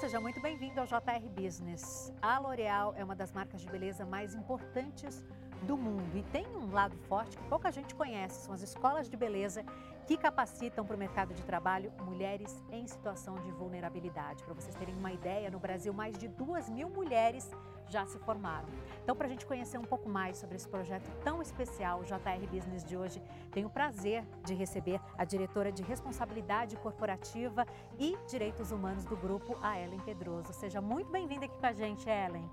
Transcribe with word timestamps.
Seja 0.00 0.20
muito 0.20 0.40
bem-vindo 0.40 0.80
ao 0.80 0.86
JR 0.86 1.28
Business. 1.30 2.12
A 2.20 2.38
L'Oréal 2.38 2.92
é 2.96 3.04
uma 3.04 3.14
das 3.14 3.32
marcas 3.32 3.60
de 3.60 3.68
beleza 3.68 4.04
mais 4.04 4.34
importantes 4.34 5.24
do 5.62 5.76
mundo 5.76 6.16
e 6.16 6.22
tem 6.24 6.46
um 6.56 6.72
lado 6.72 6.96
forte 7.08 7.38
que 7.38 7.44
pouca 7.44 7.70
gente 7.70 7.94
conhece, 7.94 8.44
são 8.44 8.52
as 8.52 8.60
escolas 8.60 9.08
de 9.08 9.16
beleza 9.16 9.64
que 10.06 10.16
capacitam 10.16 10.84
para 10.84 10.96
o 10.96 10.98
mercado 10.98 11.32
de 11.32 11.42
trabalho 11.42 11.92
mulheres 12.02 12.62
em 12.70 12.86
situação 12.86 13.36
de 13.36 13.50
vulnerabilidade. 13.52 14.42
Para 14.42 14.52
vocês 14.52 14.74
terem 14.74 14.94
uma 14.96 15.12
ideia, 15.12 15.50
no 15.50 15.58
Brasil 15.58 15.94
mais 15.94 16.18
de 16.18 16.28
duas 16.28 16.68
mil 16.68 16.90
mulheres 16.90 17.48
já 17.88 18.06
se 18.06 18.18
formaram. 18.18 18.68
Então, 19.02 19.14
para 19.14 19.26
a 19.26 19.30
gente 19.30 19.46
conhecer 19.46 19.78
um 19.78 19.84
pouco 19.84 20.08
mais 20.08 20.38
sobre 20.38 20.56
esse 20.56 20.68
projeto 20.68 21.10
tão 21.22 21.42
especial, 21.42 22.00
o 22.00 22.04
JR 22.04 22.46
Business 22.50 22.84
de 22.84 22.96
hoje, 22.96 23.22
tenho 23.52 23.68
o 23.68 23.70
prazer 23.70 24.24
de 24.44 24.54
receber 24.54 25.00
a 25.16 25.24
diretora 25.24 25.70
de 25.70 25.82
Responsabilidade 25.82 26.76
Corporativa 26.76 27.66
e 27.98 28.16
Direitos 28.28 28.70
Humanos 28.70 29.04
do 29.04 29.16
grupo, 29.16 29.56
a 29.62 29.78
Ellen 29.78 30.00
Pedroso. 30.00 30.52
Seja 30.52 30.80
muito 30.80 31.10
bem-vinda 31.10 31.46
aqui 31.46 31.58
com 31.58 31.66
a 31.66 31.72
gente, 31.72 32.08
Ellen. 32.08 32.48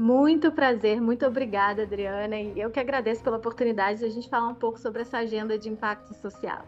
Muito 0.00 0.50
prazer, 0.50 1.00
muito 1.00 1.24
obrigada, 1.24 1.84
Adriana. 1.84 2.36
E 2.36 2.58
eu 2.58 2.70
que 2.70 2.80
agradeço 2.80 3.22
pela 3.22 3.36
oportunidade 3.36 4.00
de 4.00 4.04
a 4.04 4.10
gente 4.10 4.28
falar 4.28 4.48
um 4.48 4.54
pouco 4.54 4.78
sobre 4.78 5.02
essa 5.02 5.18
agenda 5.18 5.56
de 5.56 5.68
impacto 5.68 6.12
social. 6.14 6.64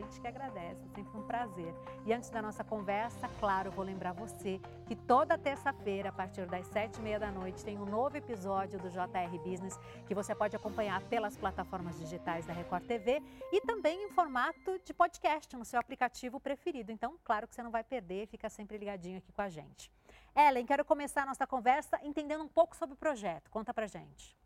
Gente 0.00 0.18
que 0.18 0.26
agradece, 0.26 0.80
sempre 0.94 1.18
um 1.18 1.22
prazer. 1.26 1.74
E 2.06 2.12
antes 2.12 2.30
da 2.30 2.40
nossa 2.40 2.64
conversa, 2.64 3.28
claro, 3.38 3.70
vou 3.70 3.84
lembrar 3.84 4.12
você 4.12 4.58
que 4.86 4.96
toda 4.96 5.36
terça-feira, 5.36 6.08
a 6.08 6.12
partir 6.12 6.46
das 6.46 6.66
sete 6.68 6.98
e 6.98 7.02
meia 7.02 7.20
da 7.20 7.30
noite, 7.30 7.62
tem 7.62 7.78
um 7.78 7.84
novo 7.84 8.16
episódio 8.16 8.78
do 8.78 8.88
JR 8.88 9.38
Business 9.44 9.78
que 10.06 10.14
você 10.14 10.34
pode 10.34 10.56
acompanhar 10.56 11.02
pelas 11.02 11.36
plataformas 11.36 11.98
digitais 11.98 12.46
da 12.46 12.54
Record 12.54 12.86
TV 12.86 13.22
e 13.52 13.60
também 13.60 14.06
em 14.06 14.08
formato 14.08 14.80
de 14.82 14.94
podcast 14.94 15.54
no 15.54 15.66
seu 15.66 15.78
aplicativo 15.78 16.40
preferido. 16.40 16.90
Então, 16.90 17.18
claro 17.22 17.46
que 17.46 17.54
você 17.54 17.62
não 17.62 17.70
vai 17.70 17.84
perder, 17.84 18.26
fica 18.26 18.48
sempre 18.48 18.78
ligadinho 18.78 19.18
aqui 19.18 19.30
com 19.30 19.42
a 19.42 19.50
gente. 19.50 19.92
Ellen, 20.34 20.64
quero 20.64 20.82
começar 20.82 21.24
a 21.24 21.26
nossa 21.26 21.46
conversa 21.46 22.00
entendendo 22.02 22.42
um 22.42 22.48
pouco 22.48 22.74
sobre 22.74 22.94
o 22.94 22.96
projeto. 22.96 23.50
Conta 23.50 23.74
pra 23.74 23.86
gente. 23.86 24.39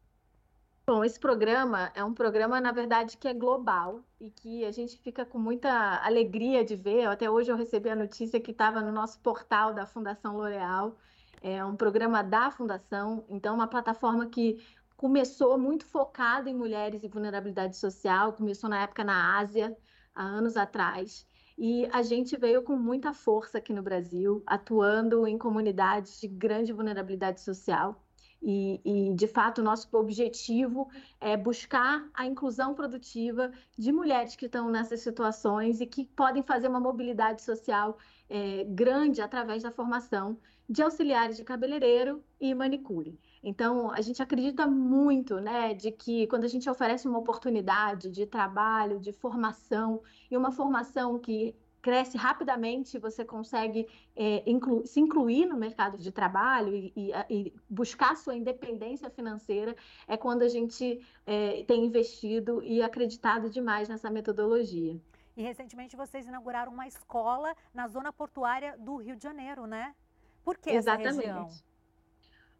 Bom, 0.86 1.02
esse 1.02 1.18
programa 1.18 1.90
é 1.94 2.04
um 2.04 2.12
programa, 2.12 2.60
na 2.60 2.70
verdade, 2.70 3.16
que 3.16 3.26
é 3.26 3.32
global 3.32 4.04
e 4.20 4.30
que 4.30 4.66
a 4.66 4.70
gente 4.70 4.98
fica 4.98 5.24
com 5.24 5.38
muita 5.38 5.70
alegria 6.04 6.62
de 6.62 6.76
ver. 6.76 7.06
Até 7.06 7.30
hoje 7.30 7.50
eu 7.50 7.56
recebi 7.56 7.88
a 7.88 7.96
notícia 7.96 8.38
que 8.38 8.50
estava 8.50 8.82
no 8.82 8.92
nosso 8.92 9.18
portal 9.20 9.72
da 9.72 9.86
Fundação 9.86 10.36
L'Oréal. 10.36 10.98
É 11.40 11.64
um 11.64 11.74
programa 11.74 12.22
da 12.22 12.50
Fundação, 12.50 13.24
então, 13.30 13.54
uma 13.54 13.66
plataforma 13.66 14.26
que 14.26 14.62
começou 14.94 15.58
muito 15.58 15.86
focada 15.86 16.50
em 16.50 16.54
mulheres 16.54 17.02
e 17.02 17.08
vulnerabilidade 17.08 17.78
social, 17.78 18.34
começou 18.34 18.68
na 18.68 18.82
época 18.82 19.02
na 19.02 19.38
Ásia, 19.38 19.74
há 20.14 20.22
anos 20.22 20.54
atrás. 20.54 21.26
E 21.56 21.88
a 21.92 22.02
gente 22.02 22.36
veio 22.36 22.62
com 22.62 22.76
muita 22.76 23.14
força 23.14 23.56
aqui 23.56 23.72
no 23.72 23.82
Brasil, 23.82 24.42
atuando 24.46 25.26
em 25.26 25.38
comunidades 25.38 26.20
de 26.20 26.28
grande 26.28 26.74
vulnerabilidade 26.74 27.40
social. 27.40 28.03
E, 28.46 28.78
e, 28.84 29.14
de 29.14 29.26
fato, 29.26 29.62
o 29.62 29.64
nosso 29.64 29.88
objetivo 29.96 30.86
é 31.18 31.34
buscar 31.34 32.06
a 32.12 32.26
inclusão 32.26 32.74
produtiva 32.74 33.50
de 33.78 33.90
mulheres 33.90 34.36
que 34.36 34.44
estão 34.44 34.68
nessas 34.68 35.00
situações 35.00 35.80
e 35.80 35.86
que 35.86 36.04
podem 36.04 36.42
fazer 36.42 36.68
uma 36.68 36.78
mobilidade 36.78 37.40
social 37.40 37.96
é, 38.28 38.64
grande 38.64 39.22
através 39.22 39.62
da 39.62 39.70
formação 39.70 40.36
de 40.68 40.82
auxiliares 40.82 41.38
de 41.38 41.44
cabeleireiro 41.44 42.22
e 42.38 42.54
manicure. 42.54 43.18
Então, 43.42 43.90
a 43.90 44.00
gente 44.02 44.22
acredita 44.22 44.66
muito, 44.66 45.40
né, 45.40 45.72
de 45.72 45.90
que 45.90 46.26
quando 46.26 46.44
a 46.44 46.48
gente 46.48 46.68
oferece 46.68 47.08
uma 47.08 47.18
oportunidade 47.18 48.10
de 48.10 48.26
trabalho, 48.26 49.00
de 49.00 49.12
formação, 49.12 50.02
e 50.30 50.36
uma 50.36 50.52
formação 50.52 51.18
que 51.18 51.54
cresce 51.84 52.16
rapidamente, 52.16 52.98
você 52.98 53.26
consegue 53.26 53.86
é, 54.16 54.42
inclu 54.46 54.86
se 54.86 54.98
incluir 55.00 55.44
no 55.44 55.54
mercado 55.54 55.98
de 55.98 56.10
trabalho 56.10 56.74
e, 56.74 56.90
e, 56.96 57.12
e, 57.28 57.54
buscar 57.68 58.16
sua 58.16 58.34
independência 58.34 59.10
financeira, 59.10 59.76
é 60.08 60.16
quando 60.16 60.40
a 60.40 60.48
gente 60.48 61.06
é, 61.26 61.62
tem 61.64 61.84
investido 61.84 62.62
e 62.62 62.82
acreditado 62.82 63.50
demais 63.50 63.86
nessa 63.86 64.08
metodologia. 64.08 64.98
E 65.36 65.42
recentemente 65.42 65.94
vocês 65.94 66.26
inauguraram 66.26 66.72
uma 66.72 66.88
escola 66.88 67.54
na 67.74 67.86
zona 67.86 68.10
portuária 68.10 68.78
do 68.78 68.96
Rio 68.96 69.14
de 69.14 69.22
Janeiro, 69.22 69.66
né? 69.66 69.94
Por 70.42 70.56
que 70.56 70.70
Exatamente. 70.70 71.08
essa 71.08 71.20
região? 71.20 71.73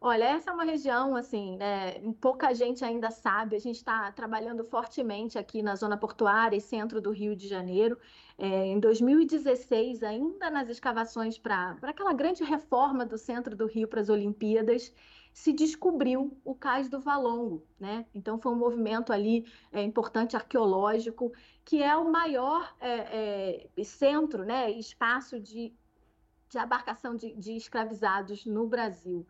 Olha, 0.07 0.25
essa 0.25 0.51
é 0.51 0.53
uma 0.53 0.63
região, 0.63 1.15
assim, 1.15 1.57
né, 1.57 1.99
pouca 2.21 2.53
gente 2.53 2.85
ainda 2.85 3.09
sabe. 3.09 3.55
A 3.55 3.59
gente 3.59 3.77
está 3.77 4.11
trabalhando 4.11 4.63
fortemente 4.63 5.35
aqui 5.35 5.63
na 5.63 5.75
zona 5.75 5.97
portuária 5.97 6.55
e 6.55 6.61
centro 6.61 7.01
do 7.01 7.09
Rio 7.09 7.35
de 7.35 7.47
Janeiro. 7.47 7.97
É, 8.37 8.67
em 8.67 8.79
2016, 8.79 10.03
ainda 10.03 10.51
nas 10.51 10.69
escavações 10.69 11.39
para 11.39 11.75
aquela 11.81 12.13
grande 12.13 12.43
reforma 12.43 13.03
do 13.03 13.17
centro 13.17 13.55
do 13.55 13.65
Rio 13.65 13.87
para 13.87 13.99
as 13.99 14.07
Olimpíadas, 14.07 14.93
se 15.33 15.51
descobriu 15.51 16.39
o 16.45 16.53
Cais 16.53 16.87
do 16.87 16.99
Valongo, 17.01 17.65
né? 17.79 18.05
Então 18.13 18.37
foi 18.37 18.51
um 18.51 18.59
movimento 18.59 19.11
ali 19.11 19.43
é, 19.71 19.81
importante 19.81 20.35
arqueológico, 20.35 21.33
que 21.63 21.81
é 21.81 21.97
o 21.97 22.11
maior 22.11 22.75
é, 22.79 23.65
é, 23.75 23.83
centro, 23.83 24.45
né, 24.45 24.69
espaço 24.69 25.39
de, 25.39 25.73
de 26.47 26.59
abarcação 26.59 27.15
de, 27.15 27.33
de 27.33 27.53
escravizados 27.53 28.45
no 28.45 28.67
Brasil 28.67 29.25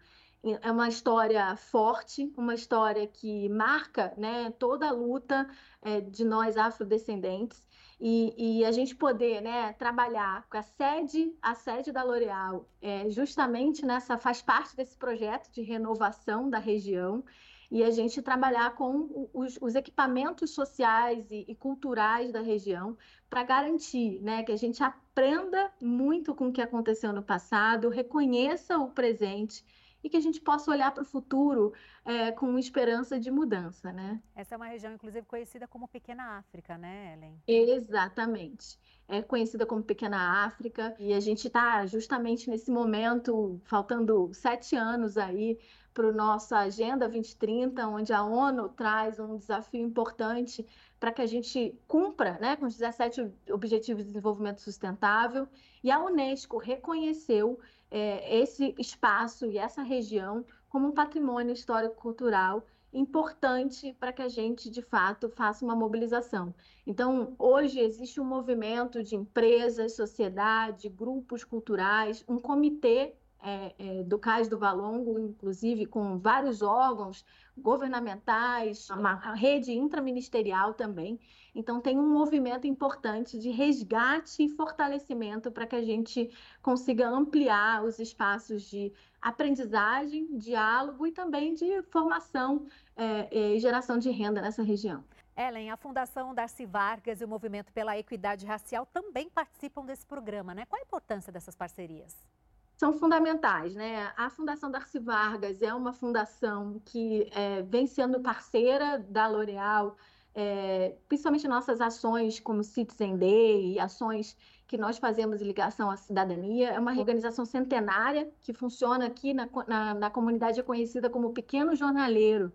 é 0.61 0.71
uma 0.71 0.87
história 0.87 1.55
forte, 1.55 2.31
uma 2.37 2.53
história 2.53 3.07
que 3.07 3.49
marca 3.49 4.13
né, 4.15 4.51
toda 4.59 4.87
a 4.87 4.91
luta 4.91 5.49
é, 5.81 5.99
de 6.01 6.23
nós 6.23 6.55
afrodescendentes. 6.55 7.65
E, 7.99 8.59
e, 8.59 8.65
a 8.65 8.71
gente 8.71 8.93
poder 8.93 9.41
né, 9.41 9.73
trabalhar 9.73 10.45
com 10.49 10.57
a 10.57 10.61
sede, 10.61 11.33
a 11.41 11.55
sede 11.55 11.93
da 11.93 12.03
L'Oréal, 12.03 12.69
é, 12.81 13.09
justamente 13.09 13.85
nessa 13.85 14.17
faz 14.17 14.41
parte 14.41 14.75
desse 14.75 14.97
projeto 14.97 15.49
de 15.49 15.61
renovação 15.61 16.49
da 16.49 16.59
região. 16.59 17.23
E 17.71 17.83
a 17.83 17.89
gente 17.89 18.21
trabalhar 18.21 18.75
com 18.75 19.29
os, 19.33 19.57
os 19.59 19.73
equipamentos 19.73 20.51
sociais 20.51 21.25
e, 21.31 21.45
e, 21.47 21.55
culturais 21.55 22.31
da 22.31 22.41
região 22.41 22.95
para 23.29 23.43
garantir 23.43 24.21
né, 24.21 24.43
que 24.43 24.51
a 24.51 24.57
gente 24.57 24.83
aprenda 24.83 25.71
muito 25.81 26.35
com 26.35 26.49
o 26.49 26.51
que 26.51 26.61
aconteceu 26.61 27.11
no 27.11 27.23
passado, 27.23 27.89
reconheça 27.89 28.77
o 28.77 28.91
presente 28.91 29.65
e 30.05 30.09
que 30.09 30.17
a 30.17 30.21
gente 30.21 30.39
possa 30.39 30.69
olhar 30.69 30.93
para 30.93 31.01
o 31.01 31.05
futuro 31.05 31.73
é, 32.05 32.31
com 32.31 32.59
esperança 32.59 33.19
de 33.19 33.31
mudança, 33.31 33.91
né? 33.91 34.21
Essa 34.35 34.53
é 34.53 34.57
uma 34.57 34.67
região, 34.67 34.93
inclusive, 34.93 35.25
conhecida 35.25 35.67
como 35.67 35.87
Pequena 35.87 36.37
África, 36.37 36.77
né, 36.77 37.13
Ellen? 37.15 37.41
Exatamente. 37.47 38.79
É 39.07 39.23
conhecida 39.23 39.65
como 39.65 39.81
Pequena 39.81 40.45
África 40.45 40.95
e 40.99 41.11
a 41.11 41.19
gente 41.19 41.47
está 41.47 41.87
justamente 41.87 42.51
nesse 42.51 42.69
momento, 42.69 43.59
faltando 43.63 44.31
sete 44.31 44.75
anos 44.75 45.17
aí 45.17 45.57
para 45.95 46.11
nossa 46.11 46.59
Agenda 46.59 47.07
2030, 47.07 47.87
onde 47.87 48.11
a 48.11 48.21
ONU 48.21 48.67
traz 48.67 49.17
um 49.17 49.37
desafio 49.37 49.81
importante 49.81 50.67
para 50.99 51.11
que 51.13 51.21
a 51.21 51.25
gente 51.25 51.73
cumpra 51.87 52.37
né, 52.39 52.57
com 52.57 52.65
os 52.65 52.75
17 52.75 53.31
Objetivos 53.49 54.03
de 54.03 54.09
Desenvolvimento 54.09 54.59
Sustentável, 54.59 55.47
e 55.81 55.89
a 55.89 56.03
Unesco 56.03 56.57
reconheceu 56.57 57.57
é, 57.89 58.39
esse 58.41 58.75
espaço 58.77 59.45
e 59.45 59.57
essa 59.57 59.81
região 59.81 60.45
como 60.67 60.89
um 60.89 60.91
patrimônio 60.91 61.53
histórico-cultural 61.53 62.61
importante 62.91 63.95
para 63.97 64.11
que 64.11 64.21
a 64.21 64.27
gente, 64.27 64.69
de 64.69 64.81
fato, 64.81 65.29
faça 65.29 65.63
uma 65.63 65.75
mobilização. 65.75 66.53
Então, 66.85 67.35
hoje 67.39 67.79
existe 67.79 68.19
um 68.19 68.25
movimento 68.25 69.01
de 69.01 69.15
empresas, 69.15 69.95
sociedade, 69.95 70.89
grupos 70.89 71.45
culturais, 71.45 72.23
um 72.27 72.37
comitê 72.37 73.13
é, 73.41 73.75
é, 73.77 74.03
do 74.03 74.17
Cais 74.17 74.47
do 74.47 74.57
Valongo, 74.57 75.19
inclusive 75.19 75.85
com 75.85 76.17
vários 76.17 76.61
órgãos 76.61 77.23
governamentais, 77.57 78.89
uma 78.89 79.13
rede 79.33 79.71
intraministerial 79.71 80.73
também. 80.73 81.19
Então, 81.53 81.79
tem 81.79 81.97
um 81.97 82.09
movimento 82.09 82.67
importante 82.67 83.39
de 83.39 83.49
resgate 83.49 84.43
e 84.43 84.49
fortalecimento 84.49 85.51
para 85.51 85.65
que 85.65 85.75
a 85.75 85.83
gente 85.83 86.29
consiga 86.61 87.07
ampliar 87.07 87.83
os 87.83 87.99
espaços 87.99 88.63
de 88.63 88.91
aprendizagem, 89.21 90.37
diálogo 90.37 91.07
e 91.07 91.11
também 91.11 91.53
de 91.53 91.81
formação 91.83 92.65
é, 92.95 93.27
é 93.31 93.55
e 93.55 93.59
geração 93.59 93.97
de 93.97 94.09
renda 94.09 94.41
nessa 94.41 94.63
região. 94.63 95.03
Ellen, 95.37 95.69
a 95.69 95.77
Fundação 95.77 96.33
Darcy 96.33 96.65
Vargas 96.65 97.19
e 97.19 97.25
o 97.25 97.27
Movimento 97.27 97.71
pela 97.73 97.97
Equidade 97.97 98.45
Racial 98.45 98.85
também 98.85 99.29
participam 99.29 99.85
desse 99.85 100.05
programa, 100.05 100.53
né? 100.53 100.65
Qual 100.65 100.79
a 100.79 100.83
importância 100.83 101.31
dessas 101.31 101.55
parcerias? 101.55 102.25
São 102.75 102.93
fundamentais, 102.93 103.73
né? 103.75 104.11
A 104.17 104.29
Fundação 104.29 104.69
Darcy 104.69 104.99
Vargas 104.99 105.61
é 105.61 105.73
uma 105.73 105.93
fundação 105.93 106.81
que 106.85 107.29
é, 107.33 107.61
vem 107.63 107.87
sendo 107.87 108.19
parceira 108.19 108.99
da 108.99 109.27
L'Oréal, 109.27 109.95
é, 110.33 110.95
principalmente 111.07 111.47
nossas 111.47 111.79
ações 111.79 112.39
como 112.39 112.63
Citizen 112.63 113.17
Day 113.17 113.79
ações 113.79 114.35
que 114.67 114.77
nós 114.77 114.97
fazemos 114.97 115.41
em 115.41 115.45
ligação 115.45 115.89
à 115.89 115.95
cidadania. 115.95 116.69
É 116.71 116.79
uma 116.79 116.91
organização 116.97 117.45
centenária 117.45 118.29
que 118.41 118.53
funciona 118.53 119.05
aqui 119.05 119.33
na, 119.33 119.47
na, 119.67 119.93
na 119.93 120.09
comunidade 120.09 120.61
conhecida 120.63 121.09
como 121.09 121.33
Pequeno 121.33 121.75
Jornaleiro. 121.75 122.51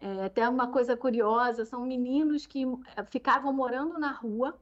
É, 0.00 0.24
até 0.24 0.48
uma 0.48 0.68
coisa 0.68 0.96
curiosa, 0.96 1.64
são 1.64 1.86
meninos 1.86 2.46
que 2.46 2.64
é, 2.96 3.04
ficavam 3.04 3.52
morando 3.52 3.98
na 3.98 4.10
rua 4.10 4.58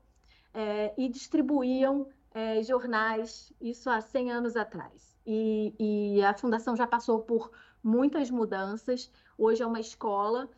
é, 0.53 0.93
e 0.99 1.09
distribuíam 1.09 2.09
é, 2.39 2.63
jornais, 2.63 3.53
isso 3.61 3.91
há 3.91 4.01
100 4.01 4.31
anos 4.31 4.57
atrás. 4.57 5.19
E, 5.27 5.75
e 5.79 6.23
a 6.23 6.33
fundação 6.33 6.77
já 6.77 6.87
passou 6.87 7.21
por 7.21 7.51
muitas 7.83 8.31
mudanças. 8.31 9.11
Hoje 9.37 9.63
é 9.63 9.67
uma 9.67 9.81
escola 9.81 10.49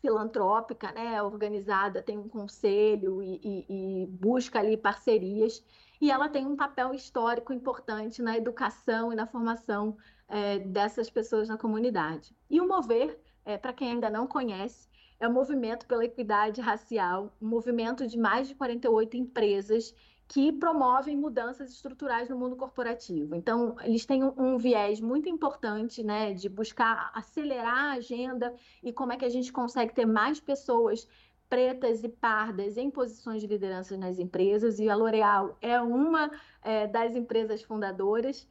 filantrópica, 0.00 0.90
né, 0.92 1.22
organizada, 1.22 2.02
tem 2.02 2.18
um 2.18 2.28
conselho 2.28 3.22
e, 3.22 3.38
e, 3.44 3.66
e, 3.68 4.06
busca 4.06 4.58
ali 4.58 4.76
parcerias, 4.76 5.62
e 6.00 6.10
ela 6.10 6.28
tem 6.28 6.46
um 6.46 6.56
papel 6.56 6.92
histórico 6.94 7.52
importante 7.52 8.20
na 8.20 8.36
educação 8.36 9.12
e 9.12 9.16
na 9.16 9.26
formação 9.26 9.96
é, 10.26 10.58
dessas 10.58 11.08
pessoas 11.08 11.48
na 11.48 11.56
comunidade. 11.56 12.34
E 12.50 12.60
o 12.60 12.66
Mover, 12.66 13.18
é, 13.44 13.56
para 13.56 13.72
quem 13.72 13.92
ainda 13.92 14.10
não 14.10 14.26
conhece, 14.26 14.88
é 15.20 15.28
o 15.28 15.32
Movimento 15.32 15.86
pela 15.86 16.04
Equidade 16.04 16.60
Racial, 16.60 17.32
um 17.40 17.48
movimento 17.48 18.06
de 18.06 18.18
mais 18.18 18.48
de 18.48 18.54
48 18.54 19.16
empresas 19.16 19.94
que 20.26 20.52
promovem 20.52 21.16
mudanças 21.16 21.70
estruturais 21.70 22.28
no 22.28 22.38
mundo 22.38 22.56
corporativo. 22.56 23.34
Então, 23.34 23.76
eles 23.82 24.06
têm 24.06 24.24
um, 24.24 24.32
um, 24.36 24.58
viés 24.58 25.00
muito 25.00 25.28
importante, 25.28 26.02
né, 26.02 26.32
de 26.32 26.48
buscar 26.48 27.10
acelerar 27.14 27.92
a 27.92 27.92
agenda 27.92 28.54
e 28.82 28.92
como 28.92 29.12
é 29.12 29.16
que 29.16 29.24
a 29.24 29.28
gente 29.28 29.52
consegue 29.52 29.94
ter 29.94 30.06
mais 30.06 30.40
pessoas 30.40 31.06
pretas 31.48 32.02
e 32.02 32.08
pardas 32.08 32.76
em 32.76 32.90
posições 32.90 33.42
de 33.42 33.46
liderança 33.46 33.96
nas 33.96 34.18
empresas. 34.18 34.78
E 34.78 34.88
a 34.88 34.96
L'Oréal 34.96 35.56
é 35.60 35.80
uma 35.80 36.30
é, 36.62 36.86
das 36.86 37.14
empresas 37.14 37.62
fundadoras. 37.62 38.48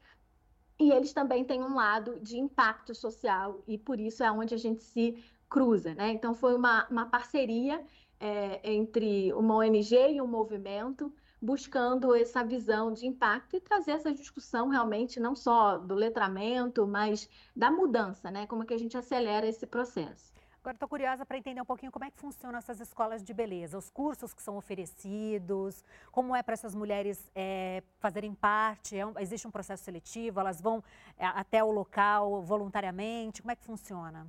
E 0.79 0.91
eles 0.91 1.13
também 1.13 1.43
têm 1.43 1.61
um 1.61 1.75
lado 1.75 2.19
de 2.19 2.37
impacto 2.37 2.95
social 2.95 3.63
e 3.67 3.77
por 3.77 3.99
isso 3.99 4.23
é 4.23 4.31
onde 4.31 4.53
a 4.53 4.57
gente 4.57 4.83
se 4.83 5.23
cruza, 5.49 5.93
né? 5.93 6.11
Então 6.11 6.33
foi 6.33 6.55
uma, 6.55 6.87
uma 6.89 7.05
parceria 7.05 7.83
é, 8.19 8.59
entre 8.71 9.31
uma 9.33 9.55
ONG 9.55 9.95
e 10.13 10.21
um 10.21 10.27
movimento 10.27 11.13
buscando 11.44 12.16
essa 12.16 12.42
visão 12.42 12.94
de 12.94 13.06
impacto 13.06 13.57
e 13.57 13.60
trazer 13.60 13.92
essa 13.92 14.13
discussão 14.13 14.69
realmente 14.69 15.19
não 15.19 15.36
só 15.36 15.78
do 15.78 15.94
letramento, 15.94 16.88
mas 16.88 17.30
da 17.54 17.69
mudança, 17.69 18.31
né? 18.31 18.48
Como 18.48 18.63
é 18.63 18.66
que 18.66 18.74
a 18.74 18.80
gente 18.80 18.98
acelera 18.98 19.45
esse 19.45 19.68
processo. 19.68 20.31
Agora 20.62 20.75
estou 20.78 20.88
curiosa 20.88 21.25
para 21.25 21.38
entender 21.38 21.60
um 21.60 21.66
pouquinho 21.66 21.92
como 21.92 22.06
é 22.06 22.10
que 22.12 22.18
funcionam 22.18 22.57
essas 22.57 22.80
escolas 22.80 23.22
de 23.22 23.34
beleza, 23.34 23.78
os 23.78 23.90
cursos 23.90 24.34
que 24.34 24.42
são 24.42 24.56
oferecidos, 24.56 25.84
como 26.10 26.34
é 26.34 26.42
para 26.42 26.54
essas 26.54 26.74
mulheres 26.74 27.30
é, 27.36 27.84
fazerem 28.00 28.34
parte, 28.34 28.98
é 28.98 29.06
um, 29.06 29.19
existe 29.19 29.45
um 29.45 29.51
processo 29.51 29.84
seletivo, 29.84 30.40
elas 30.40 30.62
vão 30.62 30.81
é, 31.18 31.25
até 31.25 31.62
o 31.62 31.72
local 31.72 32.42
voluntariamente, 32.42 33.42
como 33.42 33.51
é 33.51 33.56
que 33.57 33.66
funciona? 33.66 34.25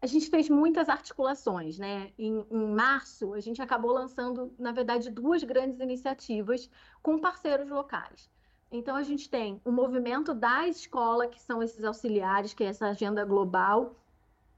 A 0.00 0.06
gente 0.06 0.28
fez 0.28 0.48
muitas 0.48 0.88
articulações, 0.88 1.78
né? 1.78 2.12
Em, 2.18 2.44
em, 2.50 2.66
março, 2.68 3.32
a 3.32 3.40
gente 3.40 3.62
acabou 3.62 3.92
lançando, 3.92 4.52
na 4.58 4.72
verdade, 4.72 5.10
duas 5.10 5.42
grandes 5.42 5.80
iniciativas 5.80 6.70
com 7.02 7.18
parceiros 7.18 7.68
locais. 7.68 8.30
Então, 8.70 8.96
a 8.96 9.02
gente 9.02 9.30
tem 9.30 9.60
o 9.64 9.72
movimento 9.72 10.34
da 10.34 10.68
escola, 10.68 11.26
que 11.26 11.40
são 11.40 11.62
esses 11.62 11.82
auxiliares, 11.84 12.52
que 12.52 12.64
é 12.64 12.68
essa 12.68 12.88
agenda 12.88 13.24
global, 13.24 13.96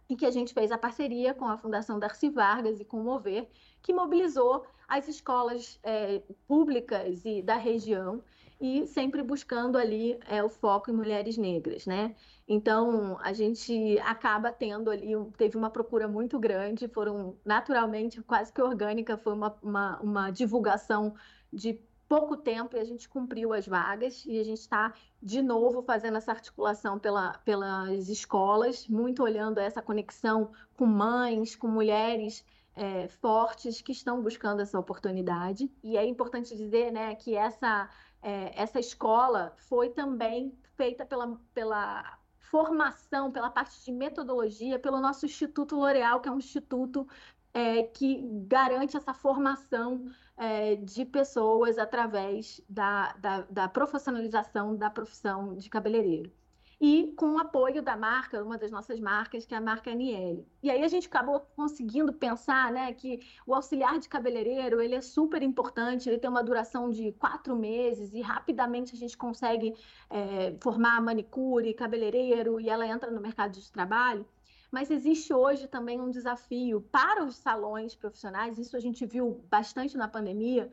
e 0.08 0.16
que 0.16 0.24
a 0.24 0.30
gente 0.30 0.54
fez 0.54 0.72
a 0.72 0.78
parceria 0.78 1.34
com 1.34 1.44
a 1.46 1.58
Fundação 1.58 1.98
Darcy 1.98 2.30
Vargas 2.30 2.80
e 2.80 2.84
com 2.84 3.00
o 3.00 3.04
Mover, 3.04 3.48
que 3.82 3.92
mobilizou 3.92 4.66
as 4.88 5.06
escolas 5.06 5.78
é, 5.82 6.22
públicas 6.46 7.24
e 7.26 7.42
da 7.42 7.56
região 7.56 8.22
e 8.60 8.86
sempre 8.86 9.22
buscando 9.22 9.78
ali 9.78 10.18
é, 10.26 10.42
o 10.42 10.48
foco 10.48 10.90
em 10.90 10.94
mulheres 10.94 11.36
negras, 11.36 11.86
né? 11.86 12.14
Então, 12.46 13.18
a 13.20 13.32
gente 13.32 13.98
acaba 14.00 14.50
tendo 14.50 14.90
ali, 14.90 15.12
teve 15.36 15.56
uma 15.56 15.70
procura 15.70 16.08
muito 16.08 16.38
grande, 16.38 16.88
foram 16.88 17.36
naturalmente, 17.44 18.22
quase 18.22 18.52
que 18.52 18.60
orgânica, 18.60 19.16
foi 19.16 19.34
uma, 19.34 19.56
uma, 19.62 20.00
uma 20.00 20.30
divulgação 20.30 21.14
de 21.52 21.78
pouco 22.08 22.36
tempo 22.36 22.74
e 22.74 22.80
a 22.80 22.84
gente 22.84 23.08
cumpriu 23.08 23.52
as 23.52 23.66
vagas 23.66 24.24
e 24.26 24.40
a 24.40 24.42
gente 24.42 24.60
está 24.60 24.94
de 25.22 25.42
novo 25.42 25.82
fazendo 25.82 26.16
essa 26.16 26.32
articulação 26.32 26.98
pela, 26.98 27.34
pelas 27.44 28.08
escolas, 28.08 28.88
muito 28.88 29.22
olhando 29.22 29.58
essa 29.58 29.82
conexão 29.82 30.50
com 30.74 30.86
mães, 30.86 31.54
com 31.54 31.68
mulheres 31.68 32.44
é, 32.74 33.08
fortes 33.08 33.82
que 33.82 33.92
estão 33.92 34.22
buscando 34.22 34.62
essa 34.62 34.78
oportunidade. 34.78 35.70
E 35.82 35.98
é 35.98 36.06
importante 36.06 36.56
dizer 36.56 36.92
né, 36.92 37.14
que 37.16 37.34
essa, 37.34 37.90
é, 38.22 38.60
essa 38.60 38.78
escola 38.80 39.54
foi 39.56 39.90
também 39.90 40.56
feita 40.76 41.04
pela, 41.06 41.38
pela 41.54 42.18
formação, 42.38 43.30
pela 43.30 43.50
parte 43.50 43.84
de 43.84 43.92
metodologia, 43.92 44.78
pelo 44.78 45.00
nosso 45.00 45.26
Instituto 45.26 45.76
L'Oréal, 45.76 46.20
que 46.20 46.28
é 46.28 46.32
um 46.32 46.38
instituto 46.38 47.06
é, 47.52 47.82
que 47.84 48.22
garante 48.46 48.96
essa 48.96 49.14
formação 49.14 50.10
é, 50.36 50.76
de 50.76 51.04
pessoas 51.04 51.78
através 51.78 52.60
da, 52.68 53.12
da, 53.14 53.40
da 53.42 53.68
profissionalização 53.68 54.76
da 54.76 54.90
profissão 54.90 55.56
de 55.56 55.68
cabeleireiro 55.68 56.32
e 56.80 57.12
com 57.16 57.32
o 57.32 57.38
apoio 57.38 57.82
da 57.82 57.96
marca, 57.96 58.42
uma 58.42 58.56
das 58.56 58.70
nossas 58.70 59.00
marcas, 59.00 59.44
que 59.44 59.52
é 59.52 59.58
a 59.58 59.60
marca 59.60 59.90
NL. 59.90 60.46
E 60.62 60.70
aí 60.70 60.82
a 60.84 60.88
gente 60.88 61.08
acabou 61.08 61.40
conseguindo 61.56 62.12
pensar 62.12 62.70
né, 62.70 62.92
que 62.92 63.20
o 63.44 63.52
auxiliar 63.52 63.98
de 63.98 64.08
cabeleireiro 64.08 64.80
ele 64.80 64.94
é 64.94 65.00
super 65.00 65.42
importante, 65.42 66.08
ele 66.08 66.18
tem 66.18 66.30
uma 66.30 66.42
duração 66.42 66.88
de 66.88 67.10
quatro 67.12 67.56
meses 67.56 68.14
e 68.14 68.20
rapidamente 68.20 68.94
a 68.94 68.98
gente 68.98 69.16
consegue 69.16 69.74
é, 70.08 70.54
formar 70.60 71.00
manicure, 71.02 71.74
cabeleireiro 71.74 72.60
e 72.60 72.70
ela 72.70 72.86
entra 72.86 73.10
no 73.10 73.20
mercado 73.20 73.52
de 73.52 73.72
trabalho. 73.72 74.24
Mas 74.70 74.90
existe 74.90 75.32
hoje 75.32 75.66
também 75.66 75.98
um 76.00 76.10
desafio 76.10 76.82
para 76.92 77.24
os 77.24 77.36
salões 77.36 77.94
profissionais, 77.94 78.58
isso 78.58 78.76
a 78.76 78.80
gente 78.80 79.04
viu 79.06 79.42
bastante 79.48 79.96
na 79.96 80.06
pandemia, 80.06 80.70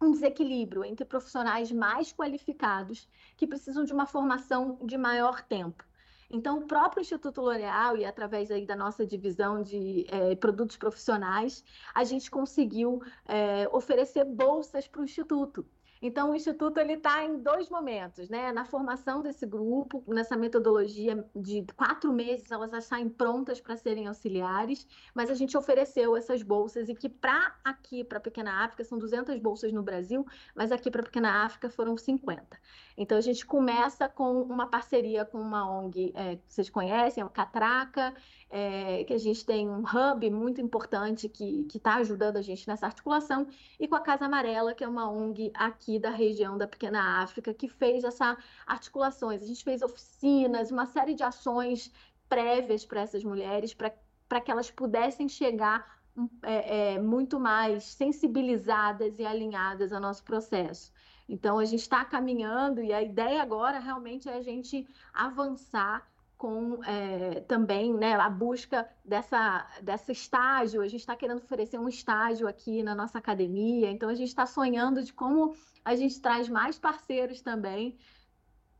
um 0.00 0.10
desequilíbrio 0.10 0.84
entre 0.84 1.04
profissionais 1.04 1.72
mais 1.72 2.12
qualificados 2.12 3.08
que 3.36 3.46
precisam 3.46 3.84
de 3.84 3.92
uma 3.92 4.06
formação 4.06 4.78
de 4.84 4.96
maior 4.96 5.42
tempo. 5.42 5.84
Então, 6.30 6.58
o 6.58 6.66
próprio 6.66 7.00
Instituto 7.00 7.40
L'Oréal, 7.40 7.96
e 7.96 8.04
através 8.04 8.50
aí 8.50 8.66
da 8.66 8.76
nossa 8.76 9.06
divisão 9.06 9.62
de 9.62 10.04
é, 10.08 10.34
produtos 10.34 10.76
profissionais, 10.76 11.64
a 11.94 12.04
gente 12.04 12.30
conseguiu 12.30 13.02
é, 13.26 13.66
oferecer 13.72 14.24
bolsas 14.24 14.86
para 14.86 15.00
o 15.00 15.04
Instituto. 15.04 15.66
Então, 16.00 16.30
o 16.30 16.34
Instituto 16.34 16.78
está 16.80 17.24
em 17.24 17.38
dois 17.38 17.68
momentos, 17.68 18.28
né? 18.28 18.52
Na 18.52 18.64
formação 18.64 19.20
desse 19.20 19.44
grupo, 19.44 20.02
nessa 20.06 20.36
metodologia 20.36 21.24
de 21.34 21.64
quatro 21.76 22.12
meses, 22.12 22.50
elas 22.50 22.84
saem 22.84 23.08
prontas 23.08 23.60
para 23.60 23.76
serem 23.76 24.06
auxiliares, 24.06 24.86
mas 25.14 25.30
a 25.30 25.34
gente 25.34 25.56
ofereceu 25.56 26.16
essas 26.16 26.42
bolsas 26.42 26.88
e 26.88 26.94
que 26.94 27.08
para 27.08 27.56
aqui, 27.64 28.04
para 28.04 28.18
a 28.18 28.20
Pequena 28.20 28.64
África, 28.64 28.84
são 28.84 28.98
200 28.98 29.38
bolsas 29.40 29.72
no 29.72 29.82
Brasil, 29.82 30.24
mas 30.54 30.70
aqui 30.70 30.90
para 30.90 31.00
a 31.00 31.04
Pequena 31.04 31.44
África 31.44 31.68
foram 31.68 31.96
50. 31.96 32.58
Então, 32.96 33.18
a 33.18 33.20
gente 33.20 33.44
começa 33.44 34.08
com 34.08 34.42
uma 34.42 34.68
parceria 34.68 35.24
com 35.24 35.40
uma 35.40 35.68
ONG, 35.68 36.12
é, 36.14 36.36
que 36.36 36.42
vocês 36.48 36.70
conhecem, 36.70 37.22
é 37.22 37.24
o 37.24 37.30
Catraca, 37.30 38.14
é, 38.50 39.04
que 39.04 39.12
a 39.12 39.18
gente 39.18 39.44
tem 39.44 39.68
um 39.68 39.82
hub 39.82 40.30
muito 40.30 40.60
importante 40.60 41.28
que 41.28 41.66
está 41.74 41.96
ajudando 41.96 42.36
a 42.38 42.42
gente 42.42 42.66
nessa 42.66 42.86
articulação, 42.86 43.46
e 43.78 43.86
com 43.86 43.94
a 43.94 44.00
Casa 44.00 44.24
Amarela, 44.24 44.74
que 44.74 44.82
é 44.82 44.88
uma 44.88 45.10
ONG 45.10 45.50
aqui 45.54 45.98
da 45.98 46.10
região 46.10 46.56
da 46.56 46.66
Pequena 46.66 47.22
África, 47.22 47.52
que 47.52 47.68
fez 47.68 48.04
essa 48.04 48.36
articulações. 48.66 49.42
A 49.42 49.46
gente 49.46 49.62
fez 49.62 49.82
oficinas, 49.82 50.70
uma 50.70 50.86
série 50.86 51.14
de 51.14 51.22
ações 51.22 51.92
prévias 52.28 52.84
para 52.84 53.00
essas 53.00 53.22
mulheres, 53.22 53.74
para 53.74 54.40
que 54.40 54.50
elas 54.50 54.70
pudessem 54.70 55.28
chegar 55.28 55.98
é, 56.42 56.94
é, 56.94 56.98
muito 56.98 57.38
mais 57.38 57.84
sensibilizadas 57.84 59.18
e 59.18 59.24
alinhadas 59.24 59.92
ao 59.92 60.00
nosso 60.00 60.24
processo. 60.24 60.92
Então, 61.28 61.58
a 61.58 61.64
gente 61.64 61.80
está 61.80 62.04
caminhando 62.04 62.82
e 62.82 62.92
a 62.92 63.02
ideia 63.02 63.42
agora 63.42 63.78
realmente 63.78 64.28
é 64.28 64.34
a 64.34 64.42
gente 64.42 64.88
avançar 65.12 66.06
com 66.38 66.82
é, 66.84 67.40
também 67.40 67.92
né, 67.92 68.14
a 68.14 68.30
busca 68.30 68.88
dessa, 69.04 69.66
dessa 69.82 70.12
estágio. 70.12 70.80
A 70.80 70.88
gente 70.88 71.00
está 71.00 71.16
querendo 71.16 71.38
oferecer 71.38 71.78
um 71.78 71.88
estágio 71.88 72.46
aqui 72.46 72.82
na 72.82 72.94
nossa 72.94 73.18
academia, 73.18 73.90
então 73.90 74.08
a 74.08 74.14
gente 74.14 74.28
está 74.28 74.46
sonhando 74.46 75.02
de 75.02 75.12
como 75.12 75.54
a 75.84 75.96
gente 75.96 76.20
traz 76.20 76.48
mais 76.48 76.78
parceiros 76.78 77.42
também. 77.42 77.98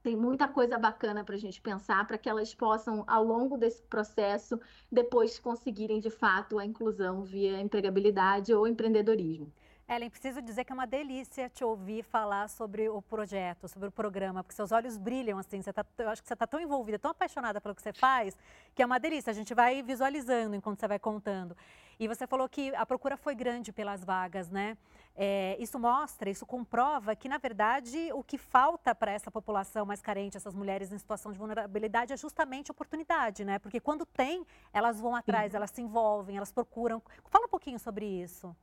Tem 0.02 0.16
muita 0.16 0.46
coisa 0.46 0.78
bacana 0.78 1.24
para 1.24 1.34
a 1.34 1.38
gente 1.38 1.60
pensar 1.60 2.06
para 2.06 2.16
que 2.16 2.28
elas 2.28 2.54
possam, 2.54 3.02
ao 3.08 3.24
longo 3.24 3.58
desse 3.58 3.82
processo, 3.82 4.58
depois 4.90 5.38
conseguirem 5.38 5.98
de 5.98 6.10
fato 6.10 6.58
a 6.58 6.64
inclusão 6.64 7.24
via 7.24 7.60
empregabilidade 7.60 8.54
ou 8.54 8.68
empreendedorismo. 8.68 9.52
Ellen, 9.88 10.11
preciso 10.11 10.42
dizer 10.42 10.64
que 10.64 10.73
é 10.73 10.75
uma 10.75 10.87
delícia 10.87 11.49
te 11.49 11.64
ouvir 11.64 12.02
falar 12.02 12.50
sobre 12.50 12.90
o 12.90 13.00
projeto, 13.00 13.66
sobre 13.66 13.88
o 13.88 13.90
programa, 13.90 14.45
porque 14.45 14.54
seus 14.54 14.71
olhos 14.71 14.99
brilham 14.99 15.38
assim. 15.38 15.62
Você 15.62 15.73
tá, 15.73 15.83
eu 15.97 16.11
acho 16.11 16.21
que 16.21 16.28
você 16.28 16.35
está 16.35 16.47
tão 16.47 16.61
envolvida, 16.61 16.99
tão 16.99 17.11
apaixonada 17.11 17.59
pelo 17.59 17.75
que 17.75 17.80
você 17.80 17.95
faz, 17.95 18.37
que 18.75 18.83
é 18.83 18.87
uma 18.87 19.00
delícia. 19.00 19.30
A 19.30 19.35
gente 19.35 19.54
vai 19.54 19.83
visualizando 19.83 20.54
enquanto 20.54 20.78
você 20.78 20.87
vai 20.87 20.99
contando. 20.99 21.57
E 21.99 22.07
você 22.07 22.26
falou 22.26 22.47
que 22.50 22.73
a 22.75 22.85
procura 22.85 23.16
foi 23.16 23.35
grande 23.35 23.73
pelas 23.73 24.04
vagas, 24.04 24.50
né? 24.50 24.76
É, 25.16 25.57
isso 25.59 25.78
mostra, 25.78 26.28
isso 26.28 26.45
comprova 26.45 27.16
que, 27.16 27.26
na 27.26 27.38
verdade, 27.38 28.12
o 28.12 28.23
que 28.23 28.37
falta 28.37 28.95
para 28.95 29.11
essa 29.11 29.30
população 29.30 29.87
mais 29.87 30.02
carente, 30.02 30.37
essas 30.37 30.54
mulheres 30.54 30.92
em 30.92 30.99
situação 30.99 31.33
de 31.33 31.38
vulnerabilidade, 31.38 32.12
é 32.12 32.16
justamente 32.16 32.71
oportunidade, 32.71 33.42
né? 33.42 33.59
Porque 33.59 33.80
quando 33.80 34.04
tem, 34.04 34.47
elas 34.71 35.00
vão 35.00 35.16
atrás, 35.16 35.54
elas 35.54 35.71
se 35.71 35.80
envolvem, 35.80 36.37
elas 36.37 36.52
procuram. 36.52 37.02
Fala 37.25 37.47
um 37.47 37.49
pouquinho 37.49 37.78
sobre 37.78 38.04
isso. 38.04 38.54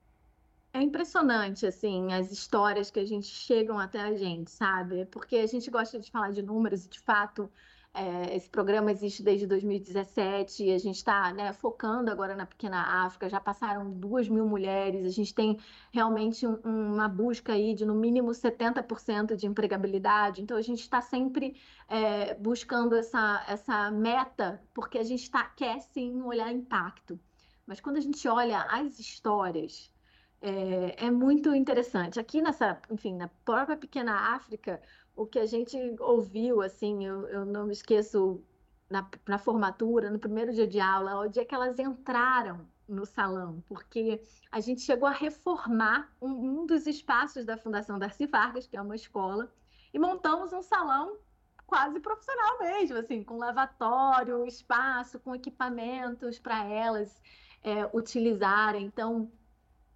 É 0.76 0.82
impressionante, 0.82 1.66
assim, 1.66 2.12
as 2.12 2.34
histórias 2.34 2.92
que 2.92 3.00
a 3.00 3.06
gente 3.06 3.28
chegam 3.28 3.80
até 3.80 4.02
a 4.02 4.14
gente, 4.14 4.52
sabe? 4.52 5.06
Porque 5.06 5.38
a 5.38 5.48
gente 5.48 5.72
gosta 5.72 5.98
de 5.98 6.12
falar 6.12 6.32
de 6.32 6.42
números 6.42 6.86
e, 6.86 6.90
de 6.90 7.00
fato, 7.00 7.50
é, 7.94 8.36
esse 8.36 8.50
programa 8.50 8.92
existe 8.92 9.24
desde 9.24 9.48
2017 9.48 10.66
e 10.66 10.74
a 10.74 10.78
gente 10.78 10.98
está 10.98 11.32
né, 11.32 11.54
focando 11.54 12.12
agora 12.12 12.36
na 12.36 12.46
pequena 12.46 13.06
África. 13.06 13.30
Já 13.30 13.40
passaram 13.40 13.90
duas 13.90 14.28
mil 14.28 14.46
mulheres. 14.46 15.06
A 15.06 15.10
gente 15.12 15.34
tem 15.34 15.58
realmente 15.94 16.46
um, 16.46 16.58
uma 16.66 17.08
busca 17.08 17.54
aí 17.54 17.74
de 17.74 17.86
no 17.86 17.96
mínimo 17.96 18.32
70% 18.32 19.38
de 19.38 19.48
empregabilidade. 19.48 20.42
Então 20.42 20.58
a 20.58 20.62
gente 20.62 20.82
está 20.82 21.00
sempre 21.00 21.56
é, 21.88 22.34
buscando 22.36 22.98
essa, 22.98 23.46
essa 23.48 23.90
meta 23.92 24.62
porque 24.74 24.98
a 24.98 25.04
gente 25.04 25.32
tá, 25.32 25.46
quer 25.56 25.80
sim 25.80 26.22
olhar 26.22 26.52
impacto. 26.52 27.18
Mas 27.66 27.80
quando 27.80 27.96
a 27.96 28.02
gente 28.02 28.28
olha 28.28 28.60
as 28.64 29.00
histórias 29.00 29.95
é, 30.42 31.06
é 31.06 31.12
muito 31.12 31.54
interessante. 31.56 32.20
Aqui 32.20 32.42
nessa, 32.42 32.80
enfim, 32.90 33.16
na 33.16 33.28
própria 33.44 33.78
pequena 33.78 34.36
África, 34.36 34.82
o 35.16 35.26
que 35.26 35.40
a 35.40 35.46
gente 35.46 35.78
ouviu, 36.00 36.62
assim, 36.62 37.06
eu, 37.06 37.28
eu 37.28 37.46
não 37.46 37.66
me 37.66 37.74
esqueço 37.74 38.44
na, 38.90 39.10
na, 39.28 39.38
formatura, 39.38 40.10
no 40.10 40.20
primeiro 40.20 40.54
dia 40.54 40.68
de 40.68 40.80
aula, 40.80 41.20
o 41.20 41.28
dia 41.28 41.46
que 41.46 41.56
elas 41.56 41.80
entraram 41.80 42.68
no 42.88 43.06
salão, 43.06 43.64
porque 43.68 44.22
a 44.52 44.60
gente 44.60 44.82
chegou 44.82 45.08
a 45.08 45.12
reformar 45.12 46.14
um, 46.22 46.30
um 46.30 46.66
dos 46.66 46.86
espaços 46.86 47.46
da 47.46 47.58
Fundação 47.58 47.98
Darcy 47.98 48.28
Vargas, 48.28 48.68
que 48.68 48.78
é 48.78 48.82
uma 48.82 48.96
escola, 48.96 49.52
e 49.94 49.98
montamos 49.98 50.54
um 50.54 50.62
salão 50.62 51.18
quase 51.66 52.00
profissional 52.00 52.60
mesmo, 52.60 52.98
assim, 52.98 53.24
com 53.24 53.38
lavatório, 53.38 54.46
espaço, 54.46 55.20
com 55.20 55.34
equipamentos 55.34 56.38
para 56.38 56.64
elas 56.66 57.22
é, 57.64 57.90
utilizarem. 57.94 58.86
Então, 58.86 59.32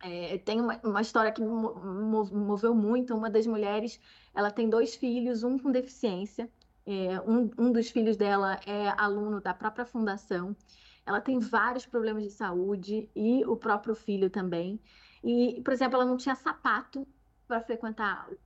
é, 0.01 0.38
tem 0.38 0.62
uma, 0.62 0.79
uma, 0.84 1.01
história 1.01 1.32
que 1.32 1.41
me 1.41 1.48
moveu 1.48 2.74
muito. 2.74 3.15
Uma 3.15 3.29
das 3.29 3.46
mulheres, 3.46 4.00
ela 4.34 4.51
tem 4.51 4.70
dois 4.70 4.96
filhos, 4.96 5.44
um 5.44 5.58
com 5.58 5.72
deficiência. 5.72 6.50
É, 6.86 7.20
um, 7.22 7.50
um 7.58 7.72
dos 7.72 7.89
filhos 7.89 8.18
dela 8.18 8.60
é 8.65 8.89
aluno 8.98 9.41
da 9.41 9.53
própria 9.53 9.86
fundação. 9.86 10.56
Ela 11.06 11.20
tem 11.20 11.39
vários 11.39 11.86
problemas 11.86 12.24
de 12.24 12.32
saúde 12.32 13.10
e 13.15 13.44
o 13.46 13.56
próprio 13.56 13.96
filho 13.96 14.29
também. 14.29 14.79
E, 15.24 15.62
por 15.63 15.74
exemplo, 15.74 15.96
ela 15.96 16.06
não 16.06 16.18
tinha 16.18 16.36
sapato 16.36 17.08
para 17.48 17.62
frequentar 17.62 18.24
aula. 18.24 18.38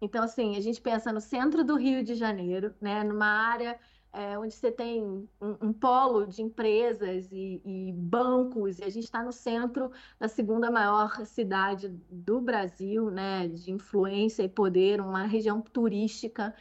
Então, 0.00 0.24
assim, 0.24 0.56
a 0.56 0.60
gente 0.60 0.80
pensa 0.80 1.12
no 1.12 1.20
centro 1.20 1.64
do 1.64 1.76
Rio 1.76 2.02
de 2.02 2.14
Janeiro, 2.14 2.74
né, 2.80 3.04
numa 3.04 3.26
área 3.26 3.78
é, 4.14 4.38
onde 4.38 4.54
você 4.54 4.70
tem 4.70 5.02
um, 5.02 5.28
um, 5.40 5.72
polo 5.72 6.24
de 6.24 6.40
empresas 6.40 7.30
e, 7.32 7.60
e 7.64 7.92
bancos, 7.92 8.78
e 8.78 8.84
a 8.84 8.88
gente 8.88 9.04
está 9.04 9.22
no 9.22 9.32
centro 9.32 9.90
da 10.20 10.28
segunda 10.28 10.70
maior 10.70 11.26
cidade 11.26 11.88
do 12.08 12.40
Brasil, 12.40 13.10
né, 13.10 13.48
de 13.48 13.72
influência 13.72 14.44
e 14.44 14.48
poder, 14.48 15.00
uma 15.00 15.24
região 15.24 15.60
turística, 15.60 16.54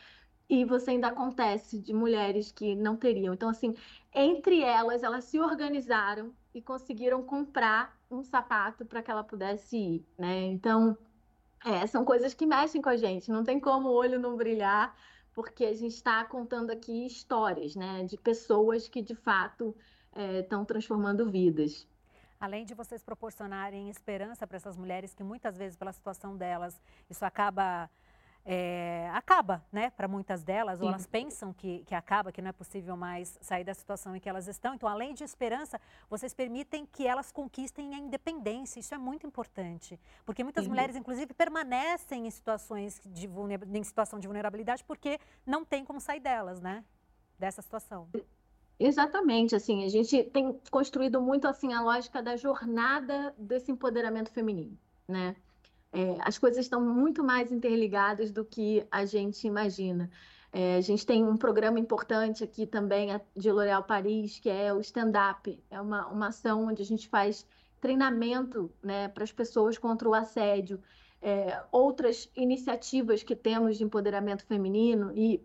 e 0.49 0.65
você 0.65 0.91
ainda 0.91 1.07
acontece 1.07 1.79
de 1.79 1.93
mulheres 1.93 2.51
que 2.51 2.75
não 2.75 2.97
teriam. 2.97 3.33
Então, 3.33 3.49
assim, 3.49 3.75
entre 4.13 4.61
elas, 4.61 5.03
elas 5.03 5.25
se 5.25 5.39
organizaram 5.39 6.33
e 6.55 6.61
conseguiram 6.61 7.21
comprar 7.21 7.95
um 8.09 8.23
sapato 8.23 8.83
para 8.83 9.01
que 9.01 9.11
ela 9.11 9.23
pudesse 9.23 9.77
ir, 9.77 10.05
né? 10.17 10.47
Então, 10.47 10.97
é, 11.63 11.85
são 11.85 12.03
coisas 12.03 12.33
que 12.33 12.45
mexem 12.45 12.81
com 12.81 12.89
a 12.89 12.97
gente, 12.97 13.31
não 13.31 13.43
tem 13.43 13.59
como 13.59 13.89
o 13.89 13.93
olho 13.93 14.19
não 14.19 14.35
brilhar 14.35 14.95
porque 15.33 15.65
a 15.65 15.73
gente 15.73 15.93
está 15.93 16.23
contando 16.23 16.71
aqui 16.71 17.05
histórias, 17.05 17.75
né, 17.75 18.03
de 18.03 18.17
pessoas 18.17 18.87
que 18.87 19.01
de 19.01 19.15
fato 19.15 19.75
estão 20.41 20.61
é, 20.61 20.65
transformando 20.65 21.29
vidas. 21.29 21.87
Além 22.39 22.65
de 22.65 22.73
vocês 22.73 23.01
proporcionarem 23.01 23.89
esperança 23.89 24.45
para 24.45 24.57
essas 24.57 24.75
mulheres 24.75 25.13
que 25.13 25.23
muitas 25.23 25.57
vezes 25.57 25.77
pela 25.77 25.93
situação 25.93 26.35
delas 26.35 26.79
isso 27.09 27.23
acaba 27.23 27.89
é, 28.45 29.09
acaba, 29.13 29.63
né, 29.71 29.89
para 29.91 30.07
muitas 30.07 30.43
delas, 30.43 30.79
Sim. 30.79 30.85
ou 30.85 30.89
elas 30.89 31.07
pensam 31.07 31.53
que, 31.53 31.83
que 31.85 31.95
acaba, 31.95 32.31
que 32.31 32.41
não 32.41 32.49
é 32.49 32.51
possível 32.51 32.97
mais 32.97 33.37
sair 33.41 33.63
da 33.63 33.73
situação 33.73 34.15
em 34.15 34.19
que 34.19 34.27
elas 34.27 34.47
estão. 34.47 34.73
Então, 34.73 34.87
além 34.89 35.13
de 35.13 35.23
esperança, 35.23 35.79
vocês 36.09 36.33
permitem 36.33 36.85
que 36.85 37.07
elas 37.07 37.31
conquistem 37.31 37.95
a 37.95 37.97
independência. 37.97 38.79
Isso 38.79 38.93
é 38.93 38.97
muito 38.97 39.25
importante, 39.25 39.99
porque 40.25 40.43
muitas 40.43 40.65
Sim. 40.65 40.69
mulheres, 40.69 40.95
inclusive, 40.95 41.33
permanecem 41.33 42.27
em 42.27 42.31
situações 42.31 43.01
de 43.05 43.29
em 43.73 43.83
situação 43.83 44.19
de 44.19 44.27
vulnerabilidade 44.27 44.83
porque 44.83 45.19
não 45.45 45.63
tem 45.63 45.85
como 45.85 45.99
sair 45.99 46.19
delas, 46.19 46.59
né, 46.59 46.83
dessa 47.39 47.61
situação. 47.61 48.09
Exatamente, 48.79 49.55
assim, 49.55 49.85
a 49.85 49.89
gente 49.89 50.23
tem 50.25 50.59
construído 50.69 51.21
muito 51.21 51.47
assim 51.47 51.73
a 51.73 51.81
lógica 51.81 52.21
da 52.21 52.35
jornada 52.35 53.33
desse 53.37 53.71
empoderamento 53.71 54.31
feminino, 54.31 54.77
né? 55.07 55.35
É, 55.93 56.17
as 56.21 56.39
coisas 56.39 56.65
estão 56.65 56.81
muito 56.81 57.23
mais 57.23 57.51
interligadas 57.51 58.31
do 58.31 58.43
que 58.43 58.85
a 58.89 59.05
gente 59.05 59.45
imagina. 59.45 60.09
É, 60.51 60.77
a 60.77 60.81
gente 60.81 61.05
tem 61.05 61.23
um 61.23 61.37
programa 61.37 61.79
importante 61.79 62.43
aqui 62.43 62.65
também 62.65 63.09
de 63.35 63.51
L'Oréal 63.51 63.83
Paris, 63.83 64.39
que 64.39 64.49
é 64.49 64.73
o 64.73 64.79
stand-up. 64.81 65.63
É 65.69 65.79
uma, 65.79 66.07
uma 66.07 66.27
ação 66.27 66.65
onde 66.67 66.81
a 66.81 66.85
gente 66.85 67.07
faz 67.07 67.45
treinamento 67.79 68.71
né, 68.81 69.07
para 69.07 69.23
as 69.23 69.31
pessoas 69.31 69.77
contra 69.77 70.09
o 70.09 70.15
assédio. 70.15 70.81
É, 71.21 71.63
outras 71.71 72.29
iniciativas 72.35 73.23
que 73.23 73.35
temos 73.35 73.77
de 73.77 73.83
empoderamento 73.83 74.45
feminino 74.45 75.11
e, 75.15 75.41